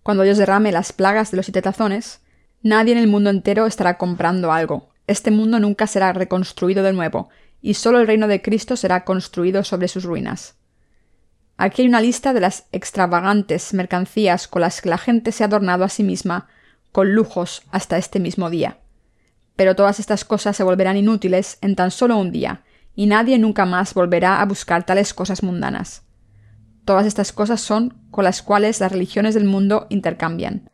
Cuando 0.04 0.24
Dios 0.24 0.38
derrame 0.38 0.72
las 0.72 0.94
plagas 0.94 1.32
de 1.32 1.38
los 1.38 1.46
siete 1.46 1.62
tazones, 1.62 2.22
nadie 2.62 2.94
en 2.94 3.00
el 3.00 3.08
mundo 3.08 3.30
entero 3.30 3.66
estará 3.66 3.98
comprando 3.98 4.52
algo. 4.52 4.90
Este 5.08 5.32
mundo 5.32 5.60
nunca 5.60 5.88
será 5.88 6.14
reconstruido 6.14 6.84
de 6.84 6.94
nuevo, 6.94 7.30
y 7.62 7.76
solo 7.76 8.00
el 8.00 8.08
reino 8.08 8.28
de 8.28 8.42
Cristo 8.42 8.76
será 8.76 9.04
construido 9.06 9.64
sobre 9.64 9.88
sus 9.88 10.04
ruinas. 10.04 10.56
Aquí 11.58 11.84
hay 11.84 11.88
una 11.88 12.02
lista 12.02 12.34
de 12.34 12.42
las 12.42 12.66
extravagantes 12.72 13.74
mercancías 13.74 14.48
con 14.48 14.62
las 14.62 14.82
que 14.82 14.90
la 14.90 14.98
gente 14.98 15.32
se 15.32 15.44
ha 15.44 15.48
adornado 15.48 15.84
a 15.84 15.90
sí 15.90 16.04
misma 16.04 16.48
con 16.92 17.14
lujos 17.14 17.64
hasta 17.72 17.98
este 17.98 18.20
mismo 18.20 18.50
día. 18.50 18.80
Pero 19.56 19.76
todas 19.76 20.00
estas 20.00 20.26
cosas 20.26 20.58
se 20.58 20.64
volverán 20.64 20.98
inútiles 20.98 21.58
en 21.62 21.76
tan 21.76 21.92
solo 21.92 22.18
un 22.18 22.32
día, 22.32 22.64
y 22.96 23.08
nadie 23.08 23.38
nunca 23.38 23.66
más 23.66 23.94
volverá 23.94 24.42
a 24.42 24.46
buscar 24.46 24.86
tales 24.86 25.14
cosas 25.14 25.44
mundanas. 25.44 26.04
Todas 26.86 27.06
estas 27.06 27.32
cosas 27.32 27.62
son 27.62 27.98
con 28.12 28.24
las 28.24 28.42
cuales 28.42 28.80
las 28.80 28.92
religiones 28.92 29.34
del 29.34 29.46
mundo 29.46 29.88
intercambian. 29.90 30.70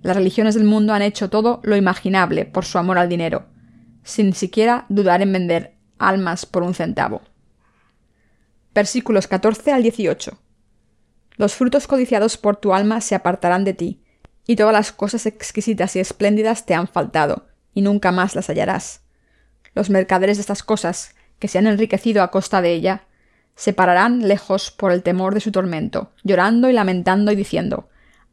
Las 0.00 0.16
religiones 0.16 0.54
del 0.54 0.64
mundo 0.64 0.92
han 0.92 1.02
hecho 1.02 1.28
todo 1.30 1.60
lo 1.64 1.76
imaginable 1.76 2.44
por 2.44 2.64
su 2.64 2.78
amor 2.78 2.98
al 2.98 3.08
dinero, 3.08 3.46
sin 4.02 4.32
siquiera 4.34 4.86
dudar 4.88 5.22
en 5.22 5.32
vender 5.32 5.74
almas 5.98 6.46
por 6.46 6.62
un 6.62 6.74
centavo. 6.74 7.22
Versículos 8.74 9.26
14 9.26 9.72
al 9.72 9.82
18. 9.82 10.38
Los 11.36 11.54
frutos 11.54 11.86
codiciados 11.86 12.36
por 12.36 12.56
tu 12.56 12.74
alma 12.74 13.00
se 13.00 13.14
apartarán 13.14 13.64
de 13.64 13.74
ti, 13.74 14.04
y 14.46 14.56
todas 14.56 14.72
las 14.72 14.92
cosas 14.92 15.26
exquisitas 15.26 15.96
y 15.96 16.00
espléndidas 16.00 16.66
te 16.66 16.74
han 16.74 16.86
faltado, 16.86 17.48
y 17.72 17.82
nunca 17.82 18.12
más 18.12 18.34
las 18.34 18.48
hallarás. 18.48 19.00
Los 19.74 19.90
mercaderes 19.90 20.36
de 20.36 20.42
estas 20.42 20.62
cosas, 20.62 21.14
que 21.38 21.48
se 21.48 21.58
han 21.58 21.66
enriquecido 21.66 22.22
a 22.22 22.30
costa 22.30 22.60
de 22.60 22.72
ella, 22.72 23.04
se 23.56 23.72
pararán 23.72 24.26
lejos 24.26 24.70
por 24.70 24.92
el 24.92 25.02
temor 25.02 25.34
de 25.34 25.40
su 25.40 25.52
tormento, 25.52 26.12
llorando 26.22 26.68
y 26.68 26.72
lamentando 26.72 27.32
y 27.32 27.36
diciendo 27.36 27.88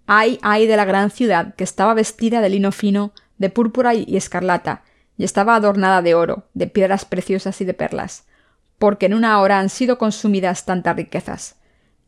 Ay, 0.08 0.40
ay 0.42 0.68
de 0.68 0.78
la 0.78 0.86
gran 0.86 1.12
ciudad 1.12 1.56
que 1.56 1.64
estaba 1.64 1.94
vestida 1.94 2.42
de 2.42 2.50
lino 2.50 2.72
fino, 2.72 3.14
de 3.38 3.50
púrpura 3.50 3.94
y 3.94 4.18
escarlata, 4.18 4.84
y 5.18 5.24
estaba 5.24 5.56
adornada 5.56 6.02
de 6.02 6.16
oro, 6.16 6.48
de 6.54 6.68
piedras 6.68 7.06
preciosas 7.06 7.62
y 7.62 7.66
de 7.66 7.74
perlas, 7.74 8.26
porque 8.80 9.06
en 9.06 9.14
una 9.14 9.40
hora 9.40 9.60
han 9.60 9.70
sido 9.70 9.98
consumidas 9.98 10.66
tantas 10.66 10.96
riquezas. 10.96 11.56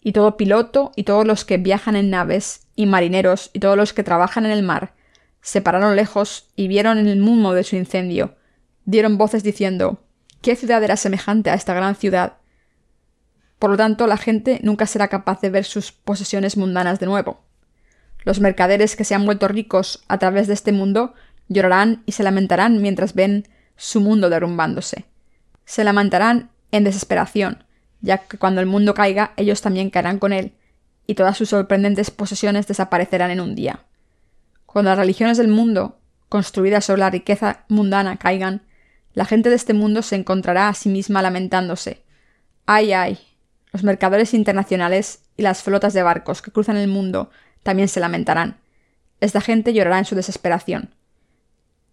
Y 0.01 0.11
todo 0.11 0.35
piloto 0.35 0.91
y 0.95 1.03
todos 1.03 1.25
los 1.25 1.45
que 1.45 1.57
viajan 1.57 1.95
en 1.95 2.09
naves, 2.09 2.67
y 2.75 2.87
marineros 2.87 3.51
y 3.53 3.59
todos 3.59 3.77
los 3.77 3.93
que 3.93 4.03
trabajan 4.03 4.45
en 4.45 4.51
el 4.51 4.63
mar, 4.63 4.93
se 5.41 5.61
pararon 5.61 5.95
lejos 5.95 6.49
y 6.55 6.67
vieron 6.67 6.97
el 6.97 7.21
humo 7.21 7.53
de 7.53 7.63
su 7.63 7.75
incendio, 7.75 8.35
dieron 8.85 9.17
voces 9.17 9.43
diciendo 9.43 10.02
¿Qué 10.43 10.57
ciudad 10.57 10.83
era 10.83 10.97
semejante 10.97 11.49
a 11.49 11.53
esta 11.53 11.73
gran 11.73 11.95
ciudad? 11.95 12.33
Por 13.59 13.69
lo 13.69 13.77
tanto, 13.77 14.07
la 14.07 14.17
gente 14.17 14.59
nunca 14.61 14.85
será 14.85 15.07
capaz 15.07 15.39
de 15.39 15.49
ver 15.49 15.63
sus 15.63 15.93
posesiones 15.93 16.57
mundanas 16.57 16.99
de 16.99 17.05
nuevo. 17.05 17.39
Los 18.25 18.41
mercaderes 18.41 18.97
que 18.97 19.05
se 19.05 19.15
han 19.15 19.25
vuelto 19.25 19.47
ricos 19.47 20.03
a 20.09 20.17
través 20.17 20.47
de 20.47 20.53
este 20.53 20.73
mundo 20.73 21.13
llorarán 21.47 22.03
y 22.05 22.11
se 22.11 22.23
lamentarán 22.23 22.81
mientras 22.81 23.13
ven 23.13 23.47
su 23.77 24.01
mundo 24.01 24.29
derrumbándose. 24.29 25.05
Se 25.63 25.85
lamentarán 25.85 26.49
en 26.71 26.83
desesperación, 26.83 27.63
ya 28.01 28.17
que 28.17 28.37
cuando 28.37 28.59
el 28.59 28.67
mundo 28.67 28.93
caiga 28.93 29.31
ellos 29.37 29.61
también 29.61 29.91
caerán 29.91 30.19
con 30.19 30.33
él, 30.33 30.55
y 31.07 31.15
todas 31.15 31.37
sus 31.37 31.47
sorprendentes 31.47 32.11
posesiones 32.11 32.67
desaparecerán 32.67 33.31
en 33.31 33.39
un 33.39 33.55
día. 33.55 33.85
Cuando 34.65 34.91
las 34.91 34.99
religiones 34.99 35.37
del 35.37 35.47
mundo, 35.47 35.99
construidas 36.27 36.83
sobre 36.83 36.99
la 36.99 37.11
riqueza 37.11 37.63
mundana, 37.69 38.17
caigan, 38.17 38.63
la 39.13 39.25
gente 39.25 39.49
de 39.49 39.55
este 39.55 39.73
mundo 39.73 40.01
se 40.01 40.15
encontrará 40.15 40.69
a 40.69 40.73
sí 40.73 40.89
misma 40.89 41.21
lamentándose. 41.21 42.03
Ay, 42.65 42.93
ay, 42.93 43.19
los 43.71 43.83
mercadores 43.83 44.33
internacionales 44.33 45.23
y 45.37 45.43
las 45.43 45.63
flotas 45.63 45.93
de 45.93 46.03
barcos 46.03 46.41
que 46.41 46.51
cruzan 46.51 46.77
el 46.77 46.87
mundo 46.87 47.29
también 47.61 47.87
se 47.87 47.99
lamentarán. 47.99 48.57
Esta 49.19 49.41
gente 49.41 49.73
llorará 49.73 49.99
en 49.99 50.05
su 50.05 50.15
desesperación. 50.15 50.95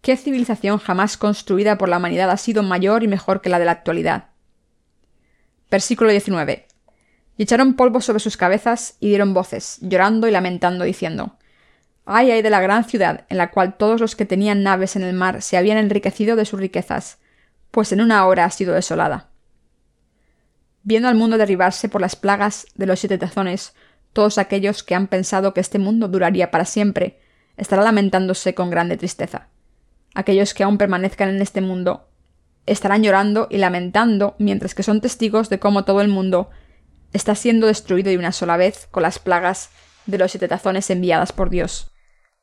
¿Qué 0.01 0.17
civilización 0.17 0.79
jamás 0.79 1.15
construida 1.17 1.77
por 1.77 1.89
la 1.89 1.97
humanidad 1.97 2.31
ha 2.31 2.37
sido 2.37 2.63
mayor 2.63 3.03
y 3.03 3.07
mejor 3.07 3.41
que 3.41 3.49
la 3.49 3.59
de 3.59 3.65
la 3.65 3.71
actualidad? 3.71 4.29
Versículo 5.69 6.09
19. 6.09 6.67
Y 7.37 7.43
echaron 7.43 7.75
polvo 7.75 8.01
sobre 8.01 8.19
sus 8.19 8.35
cabezas 8.35 8.95
y 8.99 9.09
dieron 9.09 9.33
voces, 9.33 9.77
llorando 9.81 10.27
y 10.27 10.31
lamentando, 10.31 10.85
diciendo 10.85 11.37
Ay, 12.13 12.29
ay 12.29 12.41
de 12.41 12.49
la 12.49 12.59
gran 12.59 12.83
ciudad, 12.83 13.25
en 13.29 13.37
la 13.37 13.51
cual 13.51 13.77
todos 13.77 14.01
los 14.01 14.17
que 14.17 14.25
tenían 14.25 14.63
naves 14.63 14.97
en 14.97 15.03
el 15.03 15.13
mar 15.13 15.41
se 15.41 15.55
habían 15.55 15.77
enriquecido 15.77 16.35
de 16.35 16.43
sus 16.43 16.59
riquezas, 16.59 17.19
pues 17.71 17.93
en 17.93 18.01
una 18.01 18.25
hora 18.25 18.43
ha 18.43 18.51
sido 18.51 18.73
desolada. 18.73 19.29
Viendo 20.83 21.07
al 21.07 21.15
mundo 21.15 21.37
derribarse 21.37 21.87
por 21.87 22.01
las 22.01 22.17
plagas 22.17 22.67
de 22.75 22.85
los 22.85 22.99
siete 22.99 23.17
tazones, 23.17 23.75
todos 24.11 24.39
aquellos 24.39 24.83
que 24.83 24.93
han 24.93 25.07
pensado 25.07 25.53
que 25.53 25.61
este 25.61 25.79
mundo 25.79 26.09
duraría 26.09 26.51
para 26.51 26.65
siempre, 26.65 27.21
estarán 27.55 27.85
lamentándose 27.85 28.53
con 28.53 28.69
grande 28.69 28.97
tristeza. 28.97 29.47
Aquellos 30.13 30.53
que 30.53 30.63
aún 30.63 30.77
permanezcan 30.77 31.29
en 31.29 31.41
este 31.41 31.61
mundo 31.61 32.09
estarán 32.65 33.03
llorando 33.03 33.47
y 33.49 33.57
lamentando 33.57 34.35
mientras 34.37 34.75
que 34.75 34.83
son 34.83 34.99
testigos 34.99 35.47
de 35.47 35.59
cómo 35.59 35.85
todo 35.85 36.01
el 36.01 36.09
mundo 36.09 36.49
está 37.13 37.35
siendo 37.35 37.67
destruido 37.67 38.09
de 38.09 38.17
una 38.17 38.33
sola 38.33 38.57
vez 38.57 38.89
con 38.91 39.01
las 39.01 39.17
plagas 39.17 39.69
de 40.07 40.17
los 40.17 40.31
siete 40.31 40.49
tazones 40.49 40.89
enviadas 40.89 41.31
por 41.31 41.49
Dios. 41.49 41.90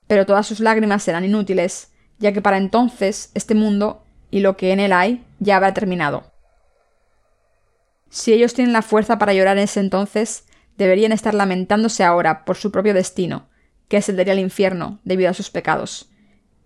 Pero 0.08 0.26
todas 0.26 0.46
sus 0.46 0.58
lágrimas 0.58 1.04
serán 1.04 1.24
inútiles, 1.24 1.92
ya 2.18 2.32
que 2.32 2.42
para 2.42 2.56
entonces 2.58 3.30
este 3.34 3.54
mundo 3.54 4.02
y 4.30 4.40
lo 4.40 4.56
que 4.56 4.72
en 4.72 4.80
él 4.80 4.92
hay 4.92 5.24
ya 5.38 5.56
habrá 5.56 5.72
terminado. 5.72 6.32
Si 8.10 8.32
ellos 8.32 8.54
tienen 8.54 8.72
la 8.72 8.82
fuerza 8.82 9.18
para 9.18 9.34
llorar 9.34 9.58
en 9.58 9.64
ese 9.64 9.80
entonces, 9.80 10.46
deberían 10.76 11.12
estar 11.12 11.34
lamentándose 11.34 12.04
ahora 12.04 12.44
por 12.44 12.56
su 12.56 12.72
propio 12.72 12.94
destino, 12.94 13.48
que 13.88 13.98
es 13.98 14.08
el 14.08 14.16
de 14.16 14.22
ir 14.22 14.30
al 14.30 14.38
infierno 14.38 14.98
debido 15.04 15.30
a 15.30 15.34
sus 15.34 15.50
pecados, 15.50 16.08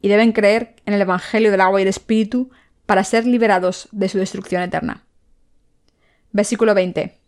y 0.00 0.08
deben 0.08 0.32
creer 0.32 0.76
en 0.86 0.94
el 0.94 1.00
Evangelio 1.00 1.50
del 1.50 1.60
agua 1.60 1.80
y 1.80 1.82
el 1.82 1.88
Espíritu 1.88 2.50
para 2.86 3.04
ser 3.04 3.26
liberados 3.26 3.88
de 3.92 4.08
su 4.08 4.18
destrucción 4.18 4.62
eterna. 4.62 5.04
Versículo 6.32 6.74
20. 6.74 7.18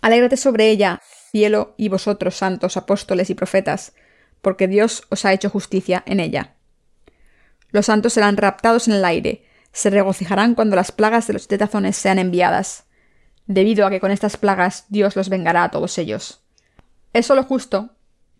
Alégrate 0.00 0.36
sobre 0.36 0.68
ella, 0.70 1.00
cielo, 1.30 1.74
y 1.76 1.88
vosotros, 1.88 2.34
santos, 2.34 2.76
apóstoles 2.76 3.30
y 3.30 3.34
profetas, 3.34 3.94
porque 4.42 4.68
Dios 4.68 5.04
os 5.08 5.24
ha 5.24 5.32
hecho 5.32 5.48
justicia 5.48 6.02
en 6.04 6.20
ella. 6.20 6.56
Los 7.70 7.86
santos 7.86 8.12
serán 8.12 8.36
raptados 8.36 8.86
en 8.86 8.94
el 8.94 9.04
aire, 9.04 9.46
se 9.72 9.88
regocijarán 9.88 10.54
cuando 10.54 10.76
las 10.76 10.92
plagas 10.92 11.26
de 11.26 11.32
los 11.32 11.48
tetazones 11.48 11.96
sean 11.96 12.18
enviadas, 12.18 12.84
debido 13.46 13.86
a 13.86 13.90
que 13.90 14.00
con 14.00 14.10
estas 14.10 14.36
plagas 14.36 14.84
Dios 14.90 15.16
los 15.16 15.30
vengará 15.30 15.64
a 15.64 15.70
todos 15.70 15.96
ellos. 15.96 16.42
Es 17.14 17.26
solo 17.26 17.44
justo 17.44 17.96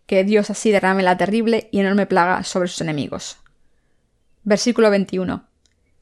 que 0.07 0.25
Dios 0.25 0.51
así 0.51 0.71
derrame 0.71 1.03
la 1.03 1.17
terrible 1.17 1.69
y 1.73 1.81
enorme 1.81 2.07
plaga 2.07 2.43
sobre 2.45 2.69
sus 2.69 2.83
enemigos. 2.83 3.39
Versículo 4.43 4.91
21. 4.91 5.47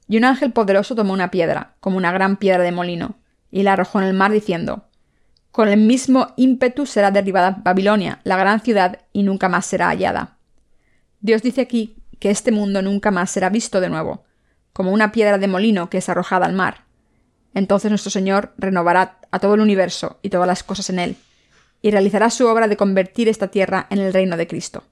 Y 0.08 0.16
un 0.16 0.24
ángel 0.24 0.52
poderoso 0.52 0.96
tomó 0.96 1.12
una 1.12 1.30
piedra, 1.30 1.76
como 1.78 1.96
una 1.96 2.10
gran 2.10 2.36
piedra 2.36 2.64
de 2.64 2.72
molino, 2.72 3.18
y 3.50 3.62
la 3.62 3.74
arrojó 3.74 4.00
en 4.00 4.08
el 4.08 4.14
mar 4.14 4.32
diciendo, 4.32 4.88
Con 5.52 5.68
el 5.68 5.80
mismo 5.80 6.32
ímpetu 6.36 6.86
será 6.86 7.10
derribada 7.10 7.60
Babilonia, 7.62 8.20
la 8.24 8.36
gran 8.36 8.60
ciudad, 8.60 9.00
y 9.12 9.22
nunca 9.22 9.48
más 9.48 9.66
será 9.66 9.88
hallada. 9.88 10.36
Dios 11.20 11.42
dice 11.42 11.60
aquí 11.60 11.96
que 12.18 12.30
este 12.30 12.52
mundo 12.52 12.82
nunca 12.82 13.10
más 13.10 13.30
será 13.30 13.50
visto 13.50 13.80
de 13.80 13.88
nuevo, 13.88 14.24
como 14.72 14.92
una 14.92 15.12
piedra 15.12 15.38
de 15.38 15.48
molino 15.48 15.90
que 15.90 15.98
es 15.98 16.08
arrojada 16.08 16.46
al 16.46 16.52
mar, 16.52 16.84
entonces 17.54 17.90
nuestro 17.90 18.10
Señor 18.10 18.54
renovará 18.58 19.18
a 19.30 19.38
todo 19.38 19.54
el 19.54 19.60
universo 19.60 20.18
y 20.22 20.30
todas 20.30 20.46
las 20.46 20.62
cosas 20.62 20.90
en 20.90 20.98
él, 20.98 21.16
y 21.82 21.90
realizará 21.90 22.30
su 22.30 22.46
obra 22.46 22.68
de 22.68 22.76
convertir 22.76 23.28
esta 23.28 23.48
tierra 23.48 23.86
en 23.90 23.98
el 23.98 24.12
reino 24.12 24.36
de 24.36 24.46
Cristo. 24.46 24.84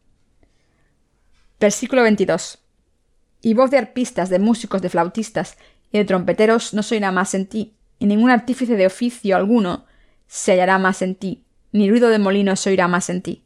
Versículo 1.60 2.02
22. 2.02 2.58
Y 3.42 3.54
voz 3.54 3.70
de 3.70 3.78
arpistas, 3.78 4.30
de 4.30 4.38
músicos, 4.38 4.82
de 4.82 4.88
flautistas 4.88 5.56
y 5.92 5.98
de 5.98 6.04
trompeteros 6.04 6.74
no 6.74 6.82
se 6.82 6.96
oirá 6.96 7.12
más 7.12 7.34
en 7.34 7.46
ti, 7.46 7.74
y 7.98 8.06
ningún 8.06 8.30
artífice 8.30 8.76
de 8.76 8.86
oficio 8.86 9.36
alguno 9.36 9.84
se 10.28 10.52
hallará 10.52 10.78
más 10.78 11.02
en 11.02 11.16
ti, 11.16 11.44
ni 11.72 11.90
ruido 11.90 12.08
de 12.10 12.18
molino 12.18 12.54
se 12.54 12.70
oirá 12.70 12.86
más 12.86 13.10
en 13.10 13.22
ti. 13.22 13.44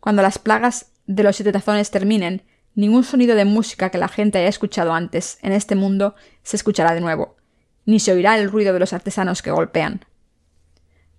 Cuando 0.00 0.22
las 0.22 0.38
plagas 0.38 0.92
de 1.06 1.22
los 1.22 1.36
siete 1.36 1.52
tazones 1.52 1.90
terminen, 1.90 2.42
ningún 2.74 3.04
sonido 3.04 3.36
de 3.36 3.44
música 3.44 3.90
que 3.90 3.98
la 3.98 4.08
gente 4.08 4.38
haya 4.38 4.48
escuchado 4.48 4.92
antes 4.92 5.38
en 5.42 5.52
este 5.52 5.76
mundo 5.76 6.14
se 6.42 6.56
escuchará 6.56 6.94
de 6.94 7.00
nuevo, 7.00 7.36
ni 7.84 8.00
se 8.00 8.12
oirá 8.12 8.38
el 8.38 8.50
ruido 8.50 8.72
de 8.72 8.80
los 8.80 8.92
artesanos 8.92 9.42
que 9.42 9.50
golpean. 9.50 10.04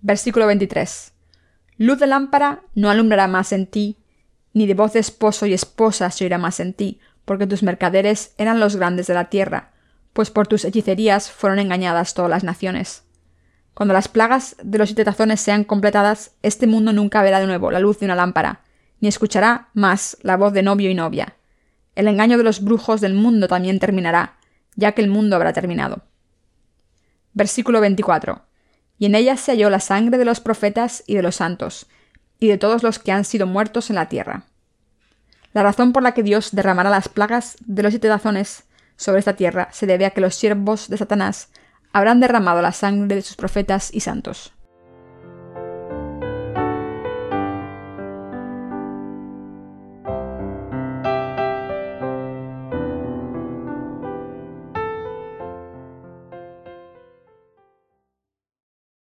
Versículo 0.00 0.46
23. 0.46 1.12
Luz 1.78 1.98
de 1.98 2.06
lámpara 2.06 2.62
no 2.74 2.90
alumbrará 2.90 3.28
más 3.28 3.52
en 3.52 3.66
ti, 3.66 3.98
ni 4.52 4.66
de 4.66 4.74
voz 4.74 4.92
de 4.92 5.00
esposo 5.00 5.46
y 5.46 5.54
esposa 5.54 6.10
se 6.10 6.24
oirá 6.24 6.38
más 6.38 6.60
en 6.60 6.74
ti, 6.74 7.00
porque 7.24 7.46
tus 7.46 7.62
mercaderes 7.62 8.34
eran 8.38 8.58
los 8.58 8.76
grandes 8.76 9.06
de 9.06 9.14
la 9.14 9.28
tierra, 9.28 9.72
pues 10.12 10.30
por 10.30 10.46
tus 10.46 10.64
hechicerías 10.64 11.30
fueron 11.30 11.58
engañadas 11.58 12.14
todas 12.14 12.30
las 12.30 12.42
naciones. 12.42 13.04
Cuando 13.78 13.94
las 13.94 14.08
plagas 14.08 14.56
de 14.60 14.76
los 14.76 14.88
siete 14.88 15.04
tazones 15.04 15.40
sean 15.40 15.62
completadas, 15.62 16.32
este 16.42 16.66
mundo 16.66 16.92
nunca 16.92 17.22
verá 17.22 17.38
de 17.38 17.46
nuevo 17.46 17.70
la 17.70 17.78
luz 17.78 18.00
de 18.00 18.06
una 18.06 18.16
lámpara, 18.16 18.62
ni 18.98 19.06
escuchará 19.06 19.68
más 19.72 20.16
la 20.22 20.36
voz 20.36 20.52
de 20.52 20.64
novio 20.64 20.90
y 20.90 20.96
novia. 20.96 21.36
El 21.94 22.08
engaño 22.08 22.38
de 22.38 22.42
los 22.42 22.64
brujos 22.64 23.00
del 23.00 23.14
mundo 23.14 23.46
también 23.46 23.78
terminará, 23.78 24.36
ya 24.74 24.90
que 24.90 25.02
el 25.02 25.08
mundo 25.08 25.36
habrá 25.36 25.52
terminado. 25.52 26.02
Versículo 27.34 27.80
24. 27.80 28.42
y 28.98 29.06
en 29.06 29.14
ella 29.14 29.36
se 29.36 29.52
halló 29.52 29.70
la 29.70 29.78
sangre 29.78 30.18
de 30.18 30.24
los 30.24 30.40
profetas 30.40 31.04
y 31.06 31.14
de 31.14 31.22
los 31.22 31.36
santos, 31.36 31.86
y 32.40 32.48
de 32.48 32.58
todos 32.58 32.82
los 32.82 32.98
que 32.98 33.12
han 33.12 33.24
sido 33.24 33.46
muertos 33.46 33.90
en 33.90 33.94
la 33.94 34.08
tierra. 34.08 34.42
La 35.52 35.62
razón 35.62 35.92
por 35.92 36.02
la 36.02 36.14
que 36.14 36.24
Dios 36.24 36.50
derramará 36.50 36.90
las 36.90 37.08
plagas 37.08 37.56
de 37.64 37.84
los 37.84 37.92
siete 37.92 38.08
tazones 38.08 38.64
sobre 38.96 39.20
esta 39.20 39.36
tierra 39.36 39.68
se 39.70 39.86
debe 39.86 40.04
a 40.04 40.10
que 40.10 40.20
los 40.20 40.34
siervos 40.34 40.88
de 40.88 40.96
Satanás 40.96 41.50
habrán 41.92 42.20
derramado 42.20 42.62
la 42.62 42.72
sangre 42.72 43.16
de 43.16 43.22
sus 43.22 43.36
profetas 43.36 43.90
y 43.92 44.00
santos. 44.00 44.52